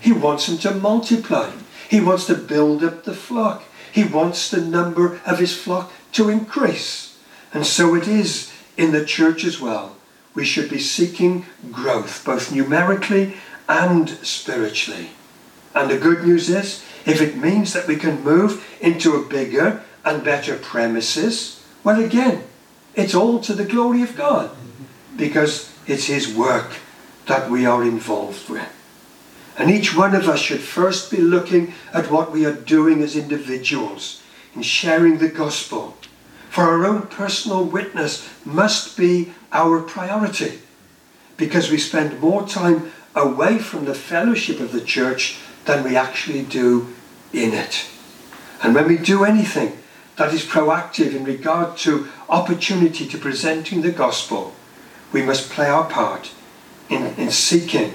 He 0.00 0.12
wants 0.12 0.46
them 0.46 0.58
to 0.58 0.74
multiply. 0.74 1.52
He 1.88 2.00
wants 2.00 2.26
to 2.26 2.34
build 2.34 2.82
up 2.82 3.04
the 3.04 3.14
flock. 3.14 3.62
He 3.92 4.04
wants 4.04 4.50
the 4.50 4.60
number 4.60 5.20
of 5.26 5.38
his 5.38 5.56
flock 5.56 5.92
to 6.12 6.28
increase. 6.28 7.18
And 7.52 7.66
so 7.66 7.94
it 7.94 8.08
is 8.08 8.52
in 8.76 8.92
the 8.92 9.04
church 9.04 9.44
as 9.44 9.60
well. 9.60 9.96
We 10.34 10.44
should 10.44 10.70
be 10.70 10.78
seeking 10.78 11.44
growth, 11.70 12.24
both 12.24 12.50
numerically 12.50 13.34
and 13.68 14.08
spiritually. 14.08 15.10
And 15.74 15.90
the 15.90 15.98
good 15.98 16.24
news 16.24 16.48
is, 16.48 16.82
if 17.04 17.20
it 17.20 17.36
means 17.36 17.72
that 17.72 17.86
we 17.86 17.96
can 17.96 18.24
move 18.24 18.66
into 18.80 19.14
a 19.14 19.28
bigger 19.28 19.82
and 20.04 20.24
better 20.24 20.56
premises, 20.56 21.62
well, 21.84 22.02
again, 22.02 22.44
it's 22.94 23.14
all 23.14 23.40
to 23.40 23.54
the 23.54 23.64
glory 23.64 24.02
of 24.02 24.16
God 24.16 24.50
because 25.16 25.72
it's 25.86 26.06
His 26.06 26.34
work 26.34 26.72
that 27.26 27.50
we 27.50 27.66
are 27.66 27.82
involved 27.82 28.48
with. 28.48 28.68
And 29.56 29.70
each 29.70 29.94
one 29.94 30.14
of 30.14 30.28
us 30.28 30.40
should 30.40 30.60
first 30.60 31.10
be 31.10 31.18
looking 31.18 31.74
at 31.92 32.10
what 32.10 32.32
we 32.32 32.46
are 32.46 32.54
doing 32.54 33.02
as 33.02 33.16
individuals 33.16 34.22
in 34.54 34.62
sharing 34.62 35.18
the 35.18 35.28
gospel. 35.28 35.96
For 36.50 36.64
our 36.64 36.84
own 36.84 37.02
personal 37.02 37.64
witness 37.64 38.28
must 38.44 38.96
be 38.96 39.32
our 39.52 39.80
priority 39.80 40.60
because 41.36 41.70
we 41.70 41.78
spend 41.78 42.20
more 42.20 42.46
time 42.46 42.92
away 43.14 43.58
from 43.58 43.84
the 43.84 43.94
fellowship 43.94 44.60
of 44.60 44.72
the 44.72 44.80
church 44.80 45.38
than 45.64 45.84
we 45.84 45.96
actually 45.96 46.42
do 46.42 46.88
in 47.32 47.52
it. 47.52 47.86
And 48.62 48.74
when 48.74 48.88
we 48.88 48.96
do 48.96 49.24
anything 49.24 49.78
that 50.16 50.32
is 50.32 50.44
proactive 50.44 51.14
in 51.14 51.24
regard 51.24 51.76
to 51.78 52.08
opportunity 52.28 53.06
to 53.06 53.18
presenting 53.18 53.82
the 53.82 53.92
gospel, 53.92 54.54
we 55.12 55.22
must 55.22 55.50
play 55.50 55.68
our 55.68 55.84
part 55.84 56.32
in, 56.92 57.06
in 57.16 57.30
seeking 57.30 57.94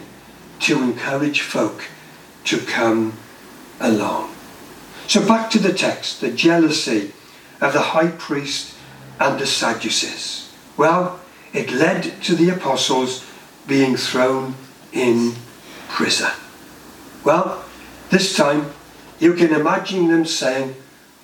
to 0.60 0.82
encourage 0.82 1.42
folk 1.42 1.86
to 2.46 2.58
come 2.60 3.14
along. 3.80 4.34
So 5.08 5.26
back 5.26 5.50
to 5.52 5.60
the 5.60 5.74
text, 5.74 6.22
the 6.22 6.32
jealousy 6.32 7.14
of 7.62 7.74
the 7.74 7.94
high 7.94 8.10
priest 8.10 8.76
and 9.20 9.40
the 9.40 9.46
Sadducees. 9.46 10.52
Well, 10.76 11.20
it 11.54 11.72
led 11.72 12.22
to 12.24 12.36
the 12.36 12.50
apostles 12.50 13.26
being 13.68 13.96
thrown 13.96 14.56
in 14.92 15.34
prison. 15.88 16.32
Well, 17.24 17.64
this 18.10 18.36
time 18.36 18.72
you 19.20 19.34
can 19.34 19.54
imagine 19.54 20.08
them 20.08 20.26
saying, 20.26 20.76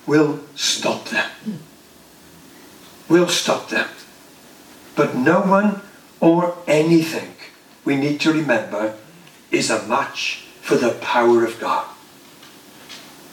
We'll 0.06 0.40
stop 0.54 1.06
them. 1.06 1.30
We'll 3.08 3.28
stop 3.28 3.70
them. 3.70 3.88
But 4.94 5.16
no 5.16 5.40
one 5.40 5.80
or 6.20 6.58
anything 6.66 7.33
we 7.84 7.96
need 7.96 8.20
to 8.20 8.32
remember 8.32 8.94
is 9.50 9.70
a 9.70 9.86
match 9.86 10.46
for 10.60 10.76
the 10.76 10.92
power 11.00 11.44
of 11.44 11.60
God. 11.60 11.86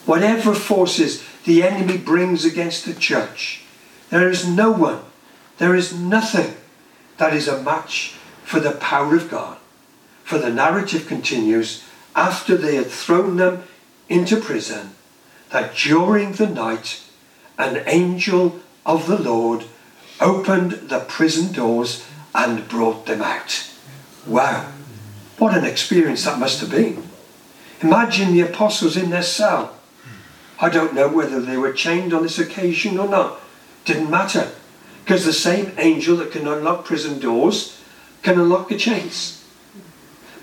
Whatever 0.06 0.54
forces 0.54 1.24
the 1.46 1.64
enemy 1.64 1.98
brings 1.98 2.46
against 2.46 2.86
the 2.86 2.94
church, 2.94 3.64
there 4.10 4.30
is 4.30 4.48
no 4.48 4.72
one, 4.72 5.00
there 5.58 5.76
is 5.76 5.94
nothing 5.94 6.56
that 7.18 7.34
is 7.34 7.48
a 7.48 7.62
match 7.62 8.16
for 8.44 8.60
the 8.60 8.72
power 8.72 9.16
of 9.16 9.30
God. 9.30 9.58
For 10.24 10.38
the 10.38 10.50
narrative 10.50 11.08
continues 11.08 11.84
after 12.16 12.58
they 12.58 12.76
had 12.76 12.88
thrown 12.88 13.38
them 13.38 13.64
into 14.10 14.38
prison, 14.38 14.92
that 15.52 15.76
during 15.76 16.34
the 16.34 16.48
night 16.48 17.02
an 17.58 17.84
angel 17.86 18.60
of 18.86 19.08
the 19.08 19.22
Lord 19.22 19.66
opened 20.20 20.72
the 20.90 21.00
prison 21.00 21.52
doors 21.54 22.06
and 22.34 22.68
brought 22.68 23.06
them 23.06 23.22
out. 23.22 23.70
Wow, 24.27 24.71
what 25.38 25.57
an 25.57 25.65
experience 25.65 26.25
that 26.25 26.39
must 26.39 26.62
have 26.62 26.69
been. 26.69 27.03
Imagine 27.81 28.34
the 28.34 28.41
apostles 28.41 28.95
in 28.95 29.10
their 29.10 29.23
cell. 29.23 29.77
I 30.60 30.69
don't 30.69 30.93
know 30.93 31.07
whether 31.07 31.41
they 31.41 31.57
were 31.57 31.73
chained 31.73 32.13
on 32.13 32.21
this 32.21 32.38
occasion 32.38 32.99
or 32.99 33.10
not. 33.10 33.39
Didn't 33.86 34.12
matter. 34.12 34.51
Because 35.03 35.25
the 35.25 35.34
same 35.34 35.73
angel 35.79 36.15
that 36.17 36.31
can 36.31 36.47
unlock 36.47 36.86
prison 36.86 37.19
doors 37.19 37.81
can 38.21 38.39
unlock 38.39 38.69
the 38.69 38.77
chains. 38.77 39.43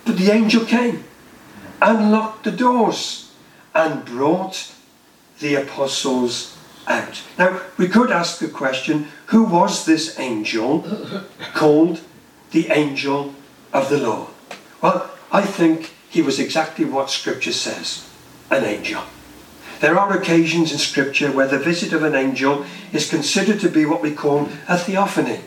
But 0.04 0.18
the 0.18 0.32
angel 0.32 0.64
came, 0.64 1.04
unlocked 1.80 2.42
the 2.44 2.50
doors, 2.50 3.30
and 3.74 4.04
brought 4.04 4.72
the 5.38 5.54
apostles 5.54 6.56
out. 6.88 7.22
Now, 7.38 7.60
we 7.76 7.86
could 7.86 8.10
ask 8.10 8.40
the 8.40 8.48
question 8.48 9.08
who 9.26 9.44
was 9.44 9.84
this 9.84 10.18
angel 10.18 10.84
called 11.54 12.00
the 12.50 12.68
angel 12.70 13.34
of 13.78 13.88
the 13.88 13.98
Lord? 13.98 14.28
Well, 14.82 15.10
I 15.30 15.42
think 15.42 15.92
he 16.10 16.22
was 16.22 16.38
exactly 16.38 16.84
what 16.84 17.10
Scripture 17.10 17.52
says 17.52 18.08
an 18.50 18.64
angel. 18.64 19.02
There 19.80 19.98
are 19.98 20.16
occasions 20.16 20.72
in 20.72 20.78
Scripture 20.78 21.30
where 21.30 21.46
the 21.46 21.58
visit 21.58 21.92
of 21.92 22.02
an 22.02 22.14
angel 22.14 22.64
is 22.92 23.10
considered 23.10 23.60
to 23.60 23.68
be 23.68 23.84
what 23.84 24.02
we 24.02 24.12
call 24.12 24.48
a 24.68 24.76
theophany. 24.76 25.40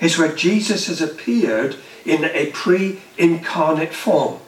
It's 0.00 0.18
where 0.18 0.34
Jesus 0.34 0.88
has 0.88 1.00
appeared 1.00 1.76
in 2.04 2.24
a 2.24 2.50
pre 2.52 3.00
incarnate 3.16 3.94
form. 3.94 4.40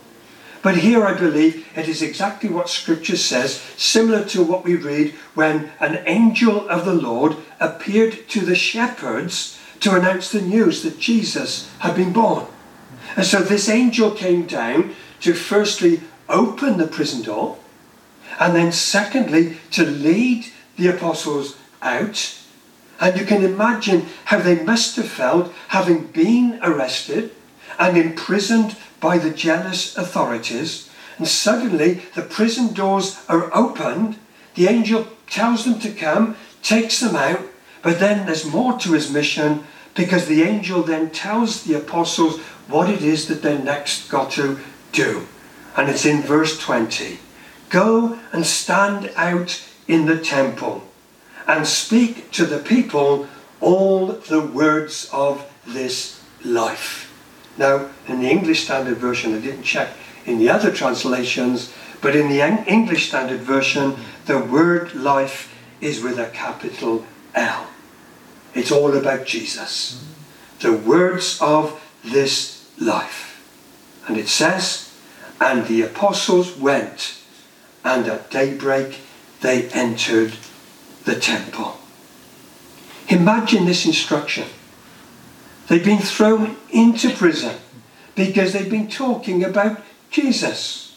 But 0.62 0.78
here 0.78 1.06
I 1.06 1.14
believe 1.14 1.66
it 1.74 1.88
is 1.88 2.02
exactly 2.02 2.50
what 2.50 2.68
Scripture 2.68 3.16
says, 3.16 3.62
similar 3.78 4.24
to 4.26 4.42
what 4.42 4.64
we 4.64 4.74
read 4.74 5.14
when 5.34 5.70
an 5.80 6.02
angel 6.06 6.68
of 6.68 6.84
the 6.84 6.94
Lord 6.94 7.36
appeared 7.58 8.28
to 8.28 8.40
the 8.40 8.54
shepherds 8.54 9.58
to 9.80 9.94
announce 9.94 10.30
the 10.30 10.42
news 10.42 10.82
that 10.82 10.98
Jesus 10.98 11.70
had 11.78 11.96
been 11.96 12.12
born. 12.12 12.46
And 13.16 13.26
so 13.26 13.40
this 13.40 13.68
angel 13.68 14.12
came 14.12 14.46
down 14.46 14.94
to 15.20 15.34
firstly 15.34 16.00
open 16.28 16.78
the 16.78 16.86
prison 16.86 17.22
door, 17.22 17.58
and 18.38 18.54
then 18.54 18.72
secondly 18.72 19.58
to 19.72 19.84
lead 19.84 20.46
the 20.76 20.88
apostles 20.88 21.56
out. 21.82 22.36
And 23.00 23.18
you 23.18 23.26
can 23.26 23.44
imagine 23.44 24.06
how 24.26 24.40
they 24.40 24.62
must 24.62 24.96
have 24.96 25.08
felt 25.08 25.52
having 25.68 26.06
been 26.06 26.58
arrested 26.62 27.32
and 27.78 27.96
imprisoned 27.96 28.76
by 29.00 29.18
the 29.18 29.30
jealous 29.30 29.96
authorities. 29.96 30.90
And 31.18 31.26
suddenly 31.26 32.02
the 32.14 32.22
prison 32.22 32.72
doors 32.72 33.20
are 33.28 33.54
opened. 33.54 34.18
The 34.54 34.68
angel 34.68 35.08
tells 35.28 35.64
them 35.64 35.78
to 35.80 35.90
come, 35.90 36.36
takes 36.62 37.00
them 37.00 37.16
out, 37.16 37.40
but 37.82 37.98
then 37.98 38.26
there's 38.26 38.44
more 38.44 38.78
to 38.78 38.92
his 38.92 39.10
mission 39.10 39.64
because 39.94 40.26
the 40.26 40.42
angel 40.42 40.82
then 40.82 41.10
tells 41.10 41.64
the 41.64 41.74
apostles 41.74 42.38
what 42.68 42.88
it 42.88 43.02
is 43.02 43.26
that 43.28 43.42
they 43.42 43.58
next 43.58 44.08
got 44.10 44.30
to 44.32 44.58
do. 44.92 45.26
And 45.76 45.88
it's 45.88 46.06
in 46.06 46.22
verse 46.22 46.58
20 46.58 47.18
Go 47.68 48.18
and 48.32 48.44
stand 48.44 49.12
out 49.16 49.64
in 49.86 50.06
the 50.06 50.18
temple 50.18 50.82
and 51.46 51.66
speak 51.66 52.30
to 52.32 52.44
the 52.44 52.58
people 52.58 53.28
all 53.60 54.06
the 54.08 54.40
words 54.40 55.08
of 55.12 55.48
this 55.66 56.20
life. 56.44 57.06
Now, 57.58 57.90
in 58.08 58.20
the 58.20 58.30
English 58.30 58.64
Standard 58.64 58.96
Version, 58.96 59.34
I 59.34 59.40
didn't 59.40 59.62
check 59.62 59.90
in 60.26 60.38
the 60.38 60.48
other 60.48 60.72
translations, 60.72 61.72
but 62.00 62.16
in 62.16 62.28
the 62.28 62.40
English 62.66 63.08
Standard 63.08 63.40
Version, 63.40 63.96
the 64.26 64.38
word 64.38 64.94
life 64.94 65.54
is 65.80 66.02
with 66.02 66.18
a 66.18 66.30
capital 66.30 67.04
L. 67.34 67.66
It's 68.54 68.72
all 68.72 68.96
about 68.96 69.26
Jesus. 69.26 70.04
The 70.60 70.72
words 70.72 71.38
of 71.40 71.80
this 72.04 72.70
life. 72.78 73.42
And 74.06 74.16
it 74.16 74.28
says, 74.28 74.92
And 75.40 75.66
the 75.66 75.82
apostles 75.82 76.56
went, 76.56 77.18
and 77.84 78.06
at 78.06 78.30
daybreak 78.30 78.98
they 79.40 79.68
entered 79.70 80.34
the 81.04 81.18
temple. 81.18 81.78
Imagine 83.08 83.64
this 83.66 83.86
instruction. 83.86 84.46
They've 85.68 85.84
been 85.84 85.98
thrown 85.98 86.56
into 86.70 87.10
prison 87.10 87.56
because 88.14 88.52
they've 88.52 88.70
been 88.70 88.88
talking 88.88 89.44
about 89.44 89.80
Jesus. 90.10 90.89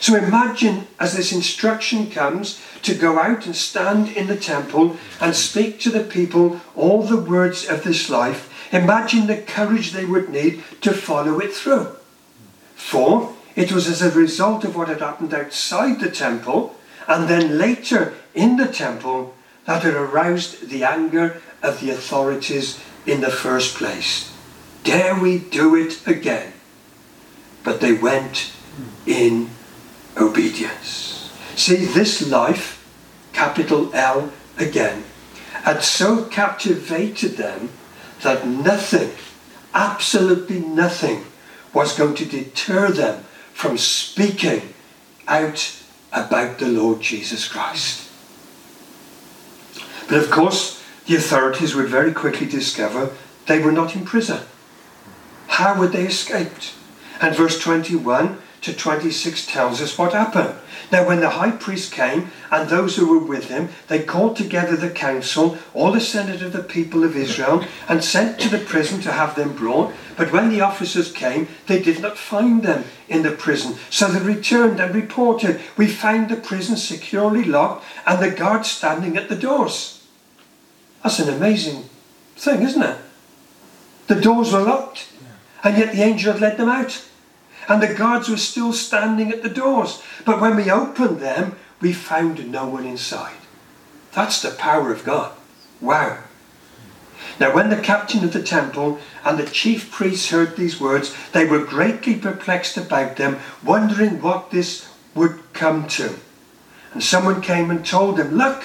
So 0.00 0.16
imagine 0.16 0.86
as 1.00 1.16
this 1.16 1.32
instruction 1.32 2.10
comes 2.10 2.60
to 2.82 2.94
go 2.94 3.18
out 3.18 3.46
and 3.46 3.56
stand 3.56 4.08
in 4.08 4.26
the 4.26 4.36
temple 4.36 4.96
and 5.20 5.34
speak 5.34 5.80
to 5.80 5.90
the 5.90 6.04
people 6.04 6.60
all 6.76 7.02
the 7.02 7.16
words 7.16 7.66
of 7.68 7.84
this 7.84 8.10
life, 8.10 8.72
imagine 8.72 9.26
the 9.26 9.38
courage 9.38 9.92
they 9.92 10.04
would 10.04 10.28
need 10.28 10.62
to 10.82 10.92
follow 10.92 11.38
it 11.40 11.52
through. 11.52 11.96
For 12.74 13.34
it 13.56 13.72
was 13.72 13.88
as 13.88 14.02
a 14.02 14.10
result 14.10 14.64
of 14.64 14.76
what 14.76 14.88
had 14.88 15.00
happened 15.00 15.32
outside 15.32 16.00
the 16.00 16.10
temple 16.10 16.76
and 17.06 17.28
then 17.28 17.58
later 17.58 18.14
in 18.34 18.56
the 18.56 18.66
temple 18.66 19.34
that 19.64 19.84
it 19.84 19.94
aroused 19.94 20.68
the 20.68 20.84
anger 20.84 21.40
of 21.62 21.80
the 21.80 21.90
authorities 21.90 22.80
in 23.06 23.20
the 23.20 23.30
first 23.30 23.76
place. 23.76 24.32
Dare 24.82 25.14
we 25.14 25.38
do 25.38 25.74
it 25.74 26.06
again? 26.06 26.52
But 27.62 27.80
they 27.80 27.94
went 27.94 28.52
in 29.06 29.48
obedience. 30.16 31.32
See, 31.56 31.84
this 31.84 32.28
life, 32.28 32.84
capital 33.32 33.94
L 33.94 34.32
again, 34.58 35.04
had 35.62 35.82
so 35.82 36.24
captivated 36.24 37.36
them 37.36 37.70
that 38.22 38.46
nothing, 38.46 39.10
absolutely 39.72 40.60
nothing, 40.60 41.24
was 41.72 41.96
going 41.96 42.14
to 42.14 42.24
deter 42.24 42.90
them 42.90 43.24
from 43.52 43.78
speaking 43.78 44.74
out 45.26 45.80
about 46.12 46.58
the 46.58 46.68
Lord 46.68 47.00
Jesus 47.00 47.48
Christ. 47.48 48.10
But 50.08 50.18
of 50.18 50.30
course, 50.30 50.82
the 51.06 51.16
authorities 51.16 51.74
would 51.74 51.88
very 51.88 52.12
quickly 52.12 52.46
discover 52.46 53.12
they 53.46 53.58
were 53.58 53.72
not 53.72 53.96
in 53.96 54.04
prison. 54.04 54.40
How 55.48 55.78
would 55.78 55.92
they 55.92 56.06
escaped? 56.06 56.74
And 57.20 57.34
verse 57.34 57.58
21 57.58 58.38
to 58.64 58.72
26 58.72 59.46
tells 59.46 59.82
us 59.82 59.98
what 59.98 60.14
happened. 60.14 60.54
Now, 60.90 61.06
when 61.06 61.20
the 61.20 61.30
high 61.30 61.50
priest 61.50 61.92
came 61.92 62.30
and 62.50 62.68
those 62.68 62.96
who 62.96 63.06
were 63.06 63.24
with 63.24 63.48
him, 63.48 63.68
they 63.88 64.02
called 64.02 64.36
together 64.36 64.74
the 64.74 64.88
council, 64.88 65.58
all 65.74 65.92
the 65.92 66.00
senate 66.00 66.40
of 66.40 66.54
the 66.54 66.62
people 66.62 67.04
of 67.04 67.14
Israel, 67.14 67.62
and 67.90 68.02
sent 68.02 68.40
to 68.40 68.48
the 68.48 68.64
prison 68.64 69.02
to 69.02 69.12
have 69.12 69.34
them 69.34 69.54
brought. 69.54 69.92
But 70.16 70.32
when 70.32 70.48
the 70.48 70.62
officers 70.62 71.12
came, 71.12 71.48
they 71.66 71.82
did 71.82 72.00
not 72.00 72.16
find 72.16 72.62
them 72.62 72.84
in 73.06 73.22
the 73.22 73.32
prison. 73.32 73.76
So 73.90 74.08
they 74.08 74.24
returned 74.24 74.80
and 74.80 74.94
reported, 74.94 75.60
We 75.76 75.86
found 75.86 76.30
the 76.30 76.36
prison 76.36 76.78
securely 76.78 77.44
locked 77.44 77.84
and 78.06 78.22
the 78.22 78.30
guards 78.30 78.70
standing 78.70 79.18
at 79.18 79.28
the 79.28 79.36
doors. 79.36 80.06
That's 81.02 81.18
an 81.18 81.28
amazing 81.28 81.84
thing, 82.36 82.62
isn't 82.62 82.82
it? 82.82 82.96
The 84.06 84.20
doors 84.20 84.52
were 84.52 84.62
locked, 84.62 85.08
and 85.62 85.76
yet 85.76 85.92
the 85.92 86.02
angel 86.02 86.32
had 86.32 86.40
led 86.40 86.56
them 86.56 86.70
out. 86.70 87.04
And 87.68 87.82
the 87.82 87.94
guards 87.94 88.28
were 88.28 88.36
still 88.36 88.72
standing 88.72 89.30
at 89.30 89.42
the 89.42 89.48
doors. 89.48 90.02
But 90.24 90.40
when 90.40 90.56
we 90.56 90.70
opened 90.70 91.20
them, 91.20 91.56
we 91.80 91.92
found 91.92 92.50
no 92.50 92.66
one 92.66 92.84
inside. 92.84 93.36
That's 94.12 94.40
the 94.40 94.50
power 94.50 94.92
of 94.92 95.04
God. 95.04 95.32
Wow. 95.80 96.18
Now, 97.40 97.54
when 97.54 97.68
the 97.68 97.80
captain 97.80 98.22
of 98.24 98.32
the 98.32 98.42
temple 98.42 98.98
and 99.24 99.38
the 99.38 99.46
chief 99.46 99.90
priests 99.90 100.30
heard 100.30 100.56
these 100.56 100.80
words, 100.80 101.14
they 101.32 101.44
were 101.44 101.64
greatly 101.64 102.14
perplexed 102.16 102.76
about 102.76 103.16
them, 103.16 103.38
wondering 103.64 104.20
what 104.20 104.50
this 104.50 104.88
would 105.14 105.40
come 105.52 105.88
to. 105.88 106.14
And 106.92 107.02
someone 107.02 107.40
came 107.40 107.70
and 107.70 107.84
told 107.84 108.18
them, 108.18 108.36
Look, 108.36 108.64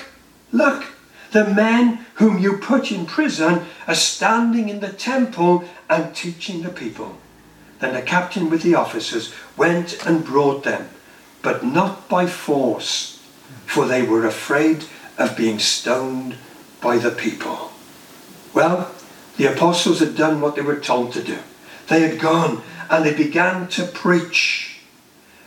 look, 0.52 0.86
the 1.32 1.46
men 1.46 2.06
whom 2.16 2.38
you 2.38 2.58
put 2.58 2.92
in 2.92 3.06
prison 3.06 3.66
are 3.88 3.96
standing 3.96 4.70
in 4.70 4.80
the 4.80 4.92
temple 4.92 5.64
and 5.90 6.16
teaching 6.16 6.62
the 6.62 6.70
people. 6.70 7.18
Then 7.80 7.94
the 7.94 8.02
captain 8.02 8.50
with 8.50 8.62
the 8.62 8.76
officers 8.76 9.34
went 9.58 10.06
and 10.06 10.26
brought 10.26 10.64
them, 10.64 10.90
but 11.42 11.66
not 11.66 12.10
by 12.10 12.28
force, 12.28 13.22
for 13.66 13.86
they 13.86 14.04
were 14.04 14.26
afraid 14.26 14.86
of 15.18 15.38
being 15.38 15.60
stoned 15.60 16.36
by 16.82 16.98
the 16.98 17.12
people. 17.12 17.72
Well, 18.54 18.94
the 19.38 19.46
apostles 19.46 20.00
had 20.00 20.16
done 20.16 20.42
what 20.42 20.56
they 20.56 20.62
were 20.62 20.80
told 20.80 21.14
to 21.14 21.24
do. 21.24 21.40
They 21.88 22.02
had 22.02 22.20
gone 22.20 22.62
and 22.90 23.06
they 23.06 23.14
began 23.14 23.68
to 23.70 23.86
preach. 23.86 24.82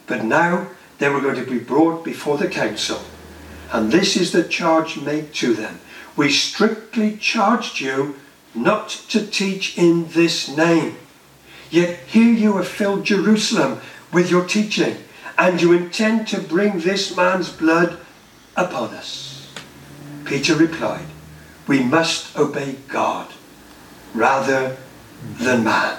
But 0.07 0.25
now 0.25 0.69
they 0.99 1.09
were 1.09 1.21
going 1.21 1.37
to 1.37 1.51
be 1.51 1.59
brought 1.59 2.05
before 2.05 2.39
the 2.39 2.49
council 2.49 3.03
and 3.73 3.91
this 3.91 4.17
is 4.17 4.33
the 4.33 4.45
charge 4.45 4.99
made 4.99 5.33
to 5.33 5.55
them. 5.55 5.81
We 6.15 6.31
strictly 6.31 7.17
charged 7.17 7.81
you 7.81 8.17
not 8.55 8.91
to 9.09 9.27
teach 9.27 9.79
in 9.79 10.09
this 10.11 10.47
name. 10.55 10.97
Yet 11.73 12.01
here 12.07 12.35
you 12.35 12.59
have 12.59 12.69
filled 12.69 13.07
Jerusalem 13.07 13.81
with 14.13 14.31
your 14.31 14.45
teaching, 14.45 14.99
and 15.39 15.61
you 15.61 15.73
intend 15.73 16.29
to 16.29 16.39
bring 16.39 16.81
this 16.81 17.17
man's 17.17 17.49
blood 17.49 17.99
upon 18.55 18.91
us. 18.91 19.51
Peter 20.27 20.55
replied, 20.55 21.07
We 21.67 21.83
must 21.83 22.37
obey 22.37 22.77
God 22.89 23.33
rather 24.13 24.77
than 25.41 25.65
man. 25.65 25.99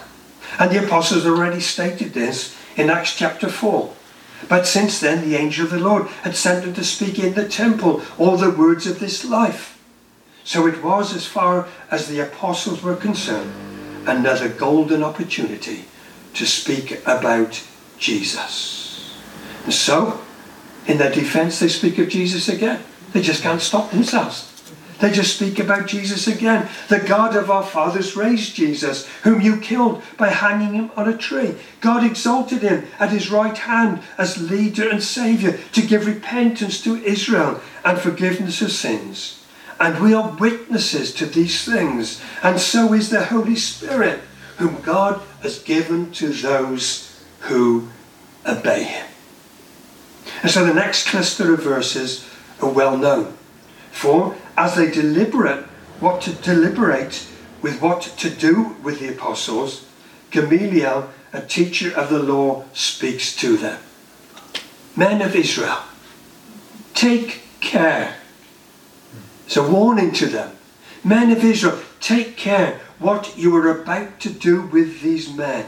And 0.60 0.70
the 0.70 0.86
apostles 0.86 1.26
already 1.26 1.60
stated 1.60 2.14
this 2.14 2.56
in 2.78 2.92
Acts 2.92 3.16
chapter 3.16 3.50
4. 3.50 3.92
But 4.48 4.68
since 4.68 5.00
then, 5.00 5.28
the 5.28 5.36
angel 5.36 5.66
of 5.66 5.72
the 5.72 5.80
Lord 5.80 6.06
had 6.22 6.36
sent 6.36 6.66
him 6.66 6.76
to 6.76 6.84
speak 6.84 7.18
in 7.18 7.34
the 7.34 7.50
temple 7.50 8.04
all 8.20 8.38
the 8.38 8.52
words 8.52 8.86
of 8.86 9.00
this 9.00 9.26
life. 9.26 9.82
So 10.44 10.68
it 10.68 10.84
was, 10.84 11.16
as 11.16 11.26
far 11.26 11.68
as 11.90 12.08
the 12.08 12.20
apostles 12.20 12.84
were 12.84 12.96
concerned, 12.96 13.73
another 14.08 14.50
golden 14.50 15.04
opportunity 15.04 15.86
to 16.34 16.46
speak 16.46 17.06
about 17.06 17.64
Jesus. 17.98 19.20
And 19.64 19.74
so, 19.74 20.20
in 20.88 20.98
their 20.98 21.12
defense, 21.12 21.60
they 21.60 21.70
speak 21.70 21.98
of 21.98 22.10
Jesus 22.10 22.50
again. 22.50 22.84
They 23.14 23.22
just 23.22 23.44
can't 23.44 23.62
stop 23.62 23.92
themselves. 23.92 24.50
They 25.00 25.12
just 25.12 25.36
speak 25.36 25.60
about 25.60 25.88
Jesus 25.88 26.28
again. 26.28 26.70
The 26.88 27.00
God 27.00 27.36
of 27.36 27.52
our 27.52 27.64
fathers 27.64 28.16
raised 28.16 28.56
Jesus, 28.56 29.06
whom 29.24 29.42
you 29.42 29.58
killed 29.58 30.02
by 30.18 30.30
hanging 30.30 30.74
him 30.74 30.92
on 30.96 31.10
a 31.10 31.18
tree. 31.18 31.56
God 31.82 32.06
exalted 32.06 32.62
him 32.62 32.86
at 33.00 33.12
his 33.12 33.30
right 33.30 33.58
hand 33.58 34.02
as 34.18 34.50
leader 34.50 34.90
and 34.90 35.04
saviour 35.04 35.58
to 35.74 35.82
give 35.82 36.06
repentance 36.06 36.82
to 36.84 37.04
Israel 37.04 37.60
and 37.84 38.00
forgiveness 38.00 38.62
of 38.62 38.72
sins. 38.72 39.43
And 39.84 40.02
we 40.02 40.14
are 40.14 40.34
witnesses 40.38 41.14
to 41.16 41.26
these 41.26 41.66
things, 41.66 42.22
and 42.42 42.58
so 42.58 42.94
is 42.94 43.10
the 43.10 43.26
Holy 43.26 43.58
Spirit, 43.58 44.22
whom 44.56 44.80
God 44.80 45.22
has 45.42 45.60
given 45.60 46.10
to 46.14 46.30
those 46.30 47.22
who 47.42 47.90
obey 48.46 48.84
him. 48.84 49.06
And 50.42 50.50
so 50.50 50.66
the 50.66 50.74
next 50.74 51.08
cluster 51.08 51.54
of 51.54 51.64
verses 51.64 52.26
are 52.62 52.70
well 52.70 52.98
known. 52.98 53.34
For 53.92 54.38
as 54.56 54.78
they 54.78 54.90
deliberate 54.90 55.66
what 56.00 56.22
to 56.22 56.32
deliberate 56.32 57.28
with 57.62 57.82
what 57.82 58.04
to 58.20 58.30
do 58.30 58.78
with 58.84 59.02
the 59.02 59.10
apostles, 59.10 59.86
Gamaliel, 60.32 61.10
a 61.34 61.42
teacher 61.42 61.94
of 61.94 62.10
the 62.10 62.24
law, 62.24 62.64
speaks 62.72 63.36
to 63.36 63.58
them. 63.58 63.82
Men 64.96 65.22
of 65.22 65.36
Israel, 65.36 65.80
take 66.94 67.42
care. 67.60 68.16
It's 69.46 69.58
a 69.58 69.70
warning 69.70 70.12
to 70.14 70.28
them. 70.28 70.56
Men 71.04 71.32
of 71.32 71.44
Israel, 71.44 71.80
take 72.00 72.38
care 72.38 72.80
what 73.00 73.38
you 73.38 73.56
are 73.56 73.82
about 73.82 74.20
to 74.22 74.30
do 74.30 74.62
with 74.62 75.02
these 75.02 75.34
men. 75.34 75.66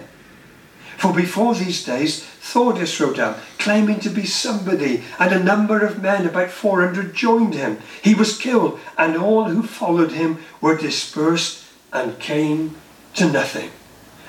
For 0.97 1.13
before 1.13 1.55
these 1.55 1.83
days, 1.83 2.23
Theudas 2.41 2.99
rode 2.99 3.19
up, 3.19 3.39
claiming 3.59 3.99
to 3.99 4.09
be 4.09 4.25
somebody, 4.25 5.03
and 5.19 5.33
a 5.33 5.43
number 5.43 5.85
of 5.85 6.01
men, 6.01 6.25
about 6.25 6.51
400, 6.51 7.13
joined 7.13 7.53
him. 7.53 7.79
He 8.01 8.15
was 8.15 8.37
killed, 8.37 8.79
and 8.97 9.17
all 9.17 9.45
who 9.45 9.63
followed 9.63 10.13
him 10.13 10.39
were 10.61 10.77
dispersed 10.77 11.65
and 11.91 12.17
came 12.19 12.75
to 13.15 13.29
nothing. 13.29 13.71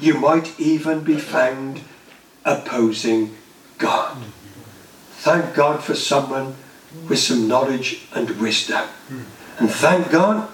You 0.00 0.14
might 0.14 0.58
even 0.58 1.00
be 1.00 1.18
found 1.18 1.80
opposing 2.44 3.36
God. 3.78 4.16
Thank 5.18 5.54
God 5.54 5.82
for 5.82 5.94
someone 5.94 6.54
with 7.08 7.18
some 7.18 7.48
knowledge 7.48 8.06
and 8.14 8.30
wisdom. 8.40 8.88
And 9.58 9.70
thank 9.70 10.10
God 10.10 10.48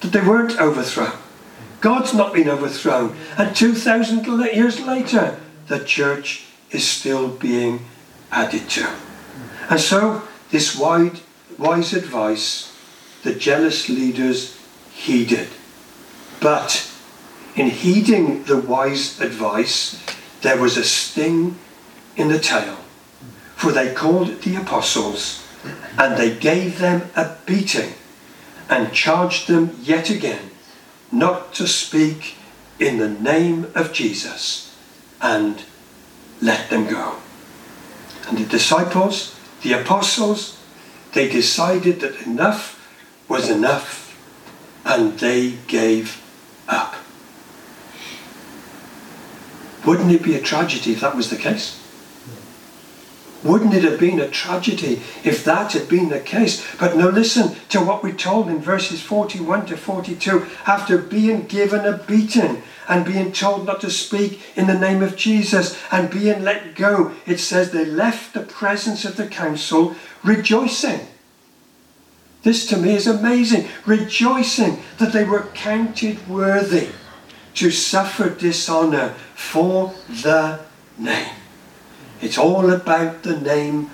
that 0.00 0.12
they 0.12 0.20
weren't 0.20 0.60
overthrown. 0.60 1.18
God's 1.80 2.14
not 2.14 2.32
been 2.32 2.48
overthrown. 2.48 3.16
And 3.36 3.54
2,000 3.54 4.26
years 4.26 4.80
later, 4.80 5.38
the 5.66 5.84
church 5.84 6.46
is 6.70 6.86
still 6.86 7.28
being 7.28 7.86
added 8.30 8.68
to. 8.70 8.88
And 9.70 9.80
so, 9.80 10.22
this 10.50 10.76
wide, 10.76 11.20
wise 11.58 11.92
advice 11.92 12.74
the 13.22 13.34
jealous 13.34 13.88
leaders 13.88 14.56
heeded. 14.92 15.48
But 16.40 16.90
in 17.58 17.70
heeding 17.70 18.44
the 18.44 18.56
wise 18.56 19.20
advice, 19.20 20.00
there 20.42 20.60
was 20.60 20.76
a 20.76 20.84
sting 20.84 21.58
in 22.16 22.28
the 22.28 22.38
tail. 22.38 22.76
For 23.56 23.72
they 23.72 23.92
called 23.92 24.42
the 24.42 24.54
apostles 24.54 25.44
and 25.98 26.16
they 26.16 26.36
gave 26.36 26.78
them 26.78 27.10
a 27.16 27.36
beating 27.46 27.94
and 28.68 28.92
charged 28.92 29.48
them 29.48 29.76
yet 29.82 30.08
again 30.08 30.50
not 31.10 31.52
to 31.54 31.66
speak 31.66 32.36
in 32.78 32.98
the 32.98 33.08
name 33.08 33.66
of 33.74 33.92
Jesus 33.92 34.76
and 35.20 35.64
let 36.40 36.70
them 36.70 36.86
go. 36.86 37.16
And 38.28 38.38
the 38.38 38.44
disciples, 38.44 39.34
the 39.62 39.72
apostles, 39.72 40.62
they 41.12 41.28
decided 41.28 42.00
that 42.00 42.24
enough 42.24 42.88
was 43.26 43.50
enough 43.50 44.14
and 44.84 45.18
they 45.18 45.58
gave 45.66 46.22
up. 46.68 46.94
Wouldn't 49.88 50.12
it 50.12 50.22
be 50.22 50.34
a 50.34 50.40
tragedy 50.42 50.92
if 50.92 51.00
that 51.00 51.16
was 51.16 51.30
the 51.30 51.36
case? 51.36 51.82
Wouldn't 53.42 53.72
it 53.72 53.84
have 53.84 53.98
been 53.98 54.20
a 54.20 54.28
tragedy 54.28 55.00
if 55.24 55.42
that 55.44 55.72
had 55.72 55.88
been 55.88 56.10
the 56.10 56.20
case? 56.20 56.62
But 56.78 56.94
now 56.94 57.08
listen 57.08 57.56
to 57.70 57.80
what 57.80 58.02
we're 58.02 58.12
told 58.12 58.50
in 58.50 58.60
verses 58.60 59.00
41 59.00 59.64
to 59.64 59.78
42. 59.78 60.46
After 60.66 60.98
being 60.98 61.46
given 61.46 61.86
a 61.86 61.96
beating 61.96 62.62
and 62.86 63.06
being 63.06 63.32
told 63.32 63.64
not 63.64 63.80
to 63.80 63.90
speak 63.90 64.42
in 64.56 64.66
the 64.66 64.78
name 64.78 65.02
of 65.02 65.16
Jesus 65.16 65.80
and 65.90 66.10
being 66.10 66.42
let 66.42 66.74
go, 66.74 67.14
it 67.24 67.40
says 67.40 67.70
they 67.70 67.86
left 67.86 68.34
the 68.34 68.42
presence 68.42 69.06
of 69.06 69.16
the 69.16 69.26
council 69.26 69.94
rejoicing. 70.22 71.00
This 72.42 72.66
to 72.66 72.76
me 72.76 72.94
is 72.94 73.06
amazing. 73.06 73.68
Rejoicing 73.86 74.82
that 74.98 75.14
they 75.14 75.24
were 75.24 75.48
counted 75.54 76.28
worthy 76.28 76.88
to 77.54 77.70
suffer 77.70 78.30
dishonour 78.30 79.14
for 79.38 79.94
the 80.08 80.58
name. 80.98 81.32
It's 82.20 82.36
all 82.36 82.70
about 82.70 83.22
the 83.22 83.40
name 83.40 83.90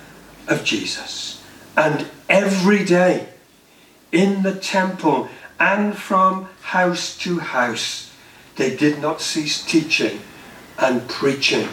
of 0.47 0.65
Jesus. 0.65 1.43
And 1.77 2.07
every 2.27 2.83
day 2.83 3.29
in 4.11 4.41
the 4.41 4.55
temple 4.55 5.29
and 5.59 5.95
from 5.95 6.49
house 6.61 7.15
to 7.19 7.39
house, 7.39 8.11
they 8.55 8.75
did 8.75 8.99
not 8.99 9.21
cease 9.21 9.63
teaching 9.63 10.19
and 10.79 11.07
preaching 11.07 11.69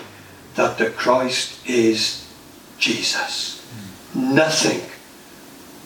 that 0.54 0.76
the 0.76 0.90
Christ 0.90 1.66
is 1.66 2.30
Jesus. 2.78 3.66
Nothing 4.14 4.82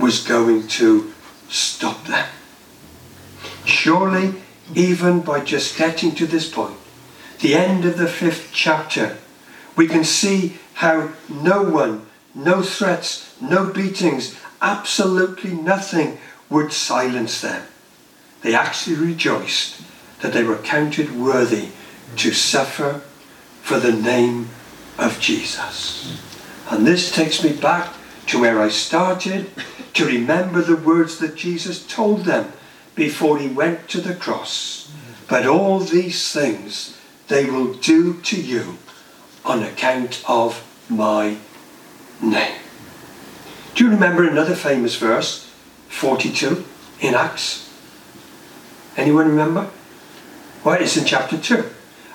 was 0.00 0.26
going 0.26 0.66
to 0.68 1.14
stop 1.48 2.04
them. 2.04 2.28
Surely, 3.64 4.34
even 4.74 5.20
by 5.20 5.40
just 5.40 5.78
getting 5.78 6.12
to 6.16 6.26
this 6.26 6.50
point, 6.50 6.76
the 7.40 7.54
end 7.54 7.84
of 7.84 7.98
the 7.98 8.08
fifth 8.08 8.50
chapter, 8.52 9.16
we 9.76 9.86
can 9.86 10.04
see 10.04 10.56
how 10.74 11.10
no 11.28 11.62
one, 11.62 12.06
no 12.34 12.62
threats, 12.62 13.34
no 13.40 13.66
beatings, 13.66 14.38
absolutely 14.60 15.52
nothing 15.52 16.18
would 16.48 16.72
silence 16.72 17.40
them. 17.40 17.66
They 18.42 18.54
actually 18.54 18.96
rejoiced 18.96 19.82
that 20.20 20.32
they 20.32 20.42
were 20.42 20.58
counted 20.58 21.18
worthy 21.18 21.68
to 22.16 22.32
suffer 22.32 23.02
for 23.62 23.78
the 23.78 23.92
name 23.92 24.48
of 24.98 25.20
Jesus. 25.20 26.20
And 26.70 26.86
this 26.86 27.14
takes 27.14 27.42
me 27.42 27.52
back 27.52 27.92
to 28.28 28.40
where 28.40 28.60
I 28.60 28.68
started 28.68 29.50
to 29.94 30.06
remember 30.06 30.62
the 30.62 30.76
words 30.76 31.18
that 31.18 31.36
Jesus 31.36 31.86
told 31.86 32.24
them 32.24 32.52
before 32.94 33.38
he 33.38 33.48
went 33.48 33.88
to 33.88 34.00
the 34.00 34.14
cross. 34.14 34.90
But 35.28 35.46
all 35.46 35.80
these 35.80 36.32
things 36.32 36.95
they 37.28 37.48
will 37.48 37.74
do 37.74 38.20
to 38.22 38.40
you 38.40 38.78
on 39.44 39.62
account 39.62 40.22
of 40.28 40.64
my 40.88 41.36
name. 42.22 42.60
Do 43.74 43.84
you 43.84 43.90
remember 43.90 44.26
another 44.26 44.54
famous 44.54 44.96
verse, 44.96 45.50
42 45.88 46.64
in 47.00 47.14
Acts? 47.14 47.70
Anyone 48.96 49.28
remember? 49.28 49.70
Well, 50.64 50.80
it's 50.80 50.96
in 50.96 51.04
chapter 51.04 51.36
2. 51.36 51.64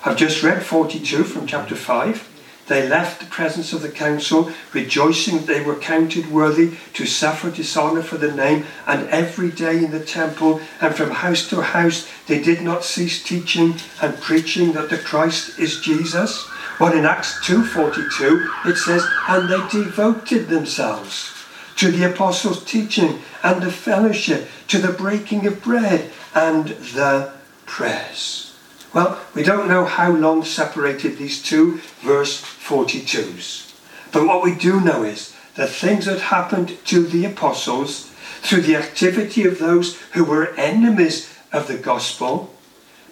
I've 0.04 0.16
just 0.16 0.42
read 0.42 0.62
42 0.62 1.24
from 1.24 1.46
chapter 1.46 1.76
5. 1.76 2.28
They 2.68 2.88
left 2.88 3.20
the 3.20 3.26
presence 3.26 3.72
of 3.72 3.82
the 3.82 3.88
council, 3.88 4.52
rejoicing 4.72 5.38
that 5.38 5.46
they 5.46 5.60
were 5.62 5.74
counted 5.76 6.30
worthy 6.30 6.76
to 6.94 7.06
suffer 7.06 7.50
dishonour 7.50 8.02
for 8.02 8.18
the 8.18 8.32
name, 8.32 8.66
and 8.86 9.08
every 9.08 9.50
day 9.50 9.84
in 9.84 9.90
the 9.90 10.04
temple 10.04 10.60
and 10.80 10.94
from 10.94 11.10
house 11.10 11.48
to 11.48 11.60
house 11.60 12.08
they 12.26 12.40
did 12.40 12.62
not 12.62 12.84
cease 12.84 13.22
teaching 13.22 13.74
and 14.00 14.20
preaching 14.20 14.72
that 14.72 14.90
the 14.90 14.98
Christ 14.98 15.58
is 15.58 15.80
Jesus. 15.80 16.48
But 16.78 16.96
in 16.96 17.04
Acts 17.04 17.40
2.42 17.46 18.70
it 18.70 18.76
says, 18.76 19.04
And 19.28 19.48
they 19.48 19.68
devoted 19.68 20.48
themselves 20.48 21.32
to 21.76 21.90
the 21.90 22.10
apostles' 22.10 22.64
teaching 22.64 23.20
and 23.42 23.62
the 23.62 23.72
fellowship, 23.72 24.48
to 24.68 24.78
the 24.78 24.92
breaking 24.92 25.46
of 25.46 25.62
bread 25.62 26.10
and 26.34 26.68
the 26.68 27.32
prayers. 27.66 28.51
Well, 28.94 29.18
we 29.34 29.42
don't 29.42 29.68
know 29.68 29.84
how 29.84 30.12
long 30.12 30.44
separated 30.44 31.16
these 31.16 31.42
two 31.42 31.78
verse 32.00 32.42
42s. 32.42 33.72
But 34.12 34.26
what 34.26 34.42
we 34.42 34.54
do 34.54 34.80
know 34.80 35.02
is 35.02 35.34
that 35.56 35.70
things 35.70 36.04
had 36.04 36.18
happened 36.18 36.76
to 36.86 37.06
the 37.06 37.24
apostles, 37.24 38.10
through 38.42 38.62
the 38.62 38.76
activity 38.76 39.44
of 39.44 39.58
those 39.58 39.98
who 40.12 40.24
were 40.24 40.54
enemies 40.56 41.32
of 41.52 41.68
the 41.68 41.78
gospel, 41.78 42.52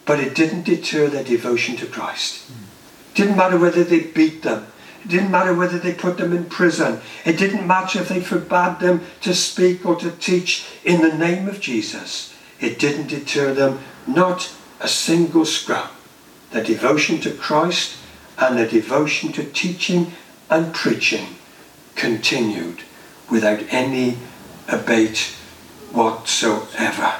but 0.05 0.19
it 0.19 0.35
didn't 0.35 0.64
deter 0.64 1.07
their 1.07 1.25
devotion 1.25 1.77
to 1.77 1.87
Christ. 1.87 2.51
It 2.51 3.16
didn't 3.16 3.37
matter 3.37 3.59
whether 3.59 3.85
they 3.85 4.01
beat 4.01 4.43
them. 4.43 4.66
It 5.05 5.09
didn't 5.09 5.31
matter 5.31 5.55
whether 5.55 5.79
they 5.79 5.95
put 5.95 6.19
them 6.19 6.35
in 6.35 6.47
prison. 6.47 7.01
It 7.25 7.38
didn't 7.38 7.66
matter 7.66 8.01
if 8.01 8.09
they 8.09 8.21
forbade 8.21 8.81
them 8.81 9.03
to 9.23 9.35
speak 9.35 9.87
or 9.87 9.97
to 9.97 10.11
teach 10.11 10.66
in 10.85 11.01
the 11.01 11.16
name 11.16 11.49
of 11.49 11.61
Jesus. 11.61 12.35
It 12.61 12.79
didn't 12.79 13.07
deter 13.07 13.55
them, 13.55 13.79
not 14.07 14.53
a 14.81 14.88
single 14.88 15.45
scrap. 15.45 15.93
Their 16.51 16.64
devotion 16.64 17.21
to 17.21 17.31
Christ 17.31 17.97
and 18.38 18.57
their 18.57 18.69
devotion 18.69 19.31
to 19.33 19.45
teaching 19.45 20.12
and 20.49 20.75
preaching 20.75 21.37
continued 21.95 22.83
without 23.31 23.61
any 23.71 24.16
abate 24.69 25.37
whatsoever. 25.93 27.14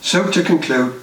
So 0.00 0.30
to 0.30 0.42
conclude, 0.42 1.02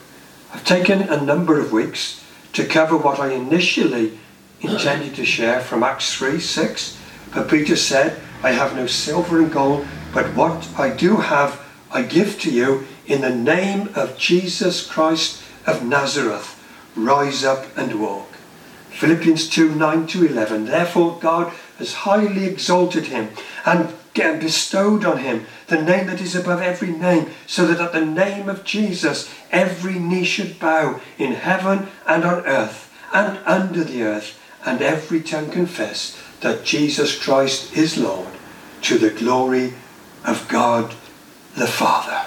I've 0.54 0.66
taken 0.66 1.02
a 1.02 1.22
number 1.22 1.60
of 1.60 1.72
weeks 1.72 2.24
to 2.54 2.66
cover 2.66 2.98
what 2.98 3.20
I 3.20 3.34
initially 3.34 4.18
intended 4.62 5.16
to 5.16 5.26
share 5.26 5.62
from 5.62 5.84
Acts 5.84 6.14
3 6.16 6.40
6. 6.40 6.98
But 7.34 7.50
Peter 7.50 7.76
said, 7.76 8.22
I 8.44 8.52
have 8.52 8.76
no 8.76 8.88
silver 8.88 9.40
and 9.40 9.52
gold, 9.52 9.86
but 10.14 10.36
what 10.36 10.68
I 10.78 10.90
do 10.90 11.18
have 11.18 11.62
I 11.92 12.04
give 12.04 12.40
to 12.42 12.52
you 12.52 12.88
in 13.06 13.22
the 13.22 13.36
name 13.36 13.90
of 13.96 14.18
Jesus 14.18 14.86
Christ 14.86 15.42
of 15.66 15.84
Nazareth. 15.84 16.58
Rise 16.96 17.44
up 17.44 17.66
and 17.78 18.02
walk. 18.02 18.28
Philippians 18.90 19.50
2 19.50 19.76
9 19.76 20.08
to 20.08 20.26
11. 20.26 20.66
Therefore, 20.66 21.18
God 21.20 21.54
has 21.78 21.94
highly 21.94 22.46
exalted 22.46 23.06
him 23.06 23.30
and 23.66 23.94
bestowed 24.14 25.06
on 25.06 25.20
him 25.20 25.46
the 25.68 25.82
name 25.82 26.08
that 26.08 26.22
is 26.22 26.36
above 26.36 26.62
every 26.62 26.92
name, 26.92 27.32
so 27.48 27.66
that 27.66 27.80
at 27.80 27.94
the 27.94 28.06
name 28.06 28.50
of 28.50 28.66
Jesus 28.66 29.34
every 29.52 29.98
knee 29.98 30.26
should 30.26 30.60
bow 30.60 31.00
in 31.18 31.34
heaven 31.34 31.88
and 32.06 32.26
on 32.26 32.46
earth 32.46 32.94
and 33.14 33.40
under 33.46 33.84
the 33.84 34.04
earth, 34.04 34.40
and 34.66 34.82
every 34.82 35.22
tongue 35.22 35.50
confess 35.50 36.18
that 36.42 36.64
Jesus 36.64 37.18
Christ 37.22 37.76
is 37.76 37.98
Lord, 37.98 38.30
to 38.84 38.98
the 38.98 39.10
glory 39.10 39.74
of 40.26 40.48
God 40.48 40.94
the 41.56 41.68
Father. 41.68 42.26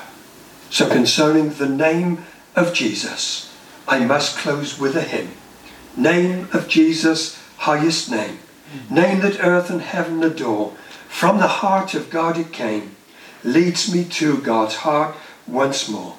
So, 0.75 0.89
concerning 0.89 1.51
the 1.51 1.69
name 1.69 2.25
of 2.57 2.75
Jesus, 2.75 3.49
I 3.87 4.01
must 4.01 4.39
close 4.39 4.77
with 4.77 4.97
a 4.97 5.03
hymn. 5.03 5.31
Name 5.97 6.49
of 6.53 6.67
Jesus, 6.67 7.39
highest 7.59 8.11
name, 8.11 8.41
name 8.91 9.21
that 9.21 9.39
earth 9.39 9.71
and 9.71 9.81
heaven 9.81 10.21
adore. 10.25 10.73
From 11.09 11.39
the 11.39 11.63
heart 11.63 11.95
of 11.95 12.11
God 12.11 12.37
it 12.37 12.53
came, 12.53 12.97
leads 13.45 13.95
me 13.95 14.03
to 14.19 14.39
God's 14.39 14.75
heart 14.75 15.15
once 15.47 15.89
more. 15.89 16.17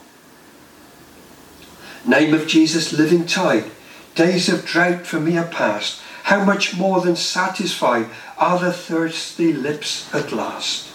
Name 2.06 2.34
of 2.34 2.48
Jesus, 2.48 2.94
living 2.94 3.26
tide, 3.26 3.70
days 4.15 4.48
of 4.48 4.63
drought 4.63 5.06
for 5.06 5.20
me 5.20 5.38
are 5.38 5.44
past. 5.44 6.00
How 6.24 6.46
much 6.46 6.78
more 6.78 7.02
than 7.02 7.18
satisfied 7.18 8.08
are 8.38 8.58
the 8.58 8.72
thirsty 8.72 9.52
lips 9.52 10.10
at 10.15 10.32
last? 10.32 10.88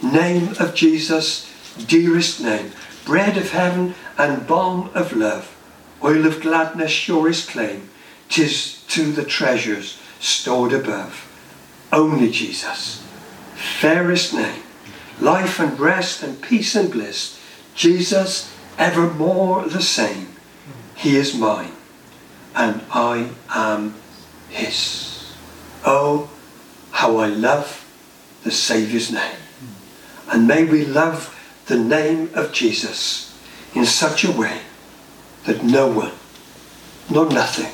Name 0.00 0.54
of 0.60 0.76
Jesus, 0.76 1.50
dearest 1.88 2.40
name, 2.40 2.70
bread 3.04 3.36
of 3.36 3.50
heaven 3.50 3.94
and 4.16 4.46
balm 4.46 4.90
of 4.94 5.12
love, 5.12 5.56
oil 6.02 6.26
of 6.26 6.40
gladness 6.40 6.90
surest 6.90 7.48
claim, 7.48 7.88
tis 8.28 8.82
to 8.88 9.12
the 9.12 9.24
treasures 9.24 9.98
stored 10.20 10.72
above. 10.72 11.28
Only 11.92 12.30
Jesus, 12.30 13.02
fairest 13.54 14.32
name, 14.32 14.62
life 15.20 15.58
and 15.58 15.78
rest 15.78 16.22
and 16.22 16.40
peace 16.40 16.74
and 16.74 16.90
bliss, 16.90 17.38
Jesus 17.74 18.54
evermore 18.78 19.66
the 19.66 19.82
same. 19.82 20.28
He 20.94 21.16
is 21.16 21.34
mine, 21.34 21.72
and 22.54 22.82
I 22.92 23.30
am 23.50 23.94
his. 24.48 25.32
Oh, 25.84 26.30
how 26.92 27.16
I 27.16 27.26
love 27.26 27.84
the 28.44 28.50
Saviour's 28.50 29.10
name. 29.10 29.36
And 30.30 30.46
may 30.46 30.64
we 30.64 30.84
love 30.84 31.38
the 31.72 31.78
name 31.78 32.28
of 32.34 32.52
Jesus 32.52 33.34
in 33.74 33.86
such 33.86 34.24
a 34.24 34.30
way 34.30 34.60
that 35.46 35.64
no 35.64 35.90
one, 35.90 36.12
nor 37.10 37.24
nothing, 37.30 37.72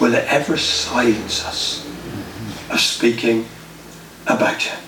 will 0.00 0.14
ever 0.14 0.56
silence 0.56 1.44
us 1.44 1.86
of 2.70 2.80
speaking 2.80 3.46
about 4.26 4.62
him. 4.62 4.78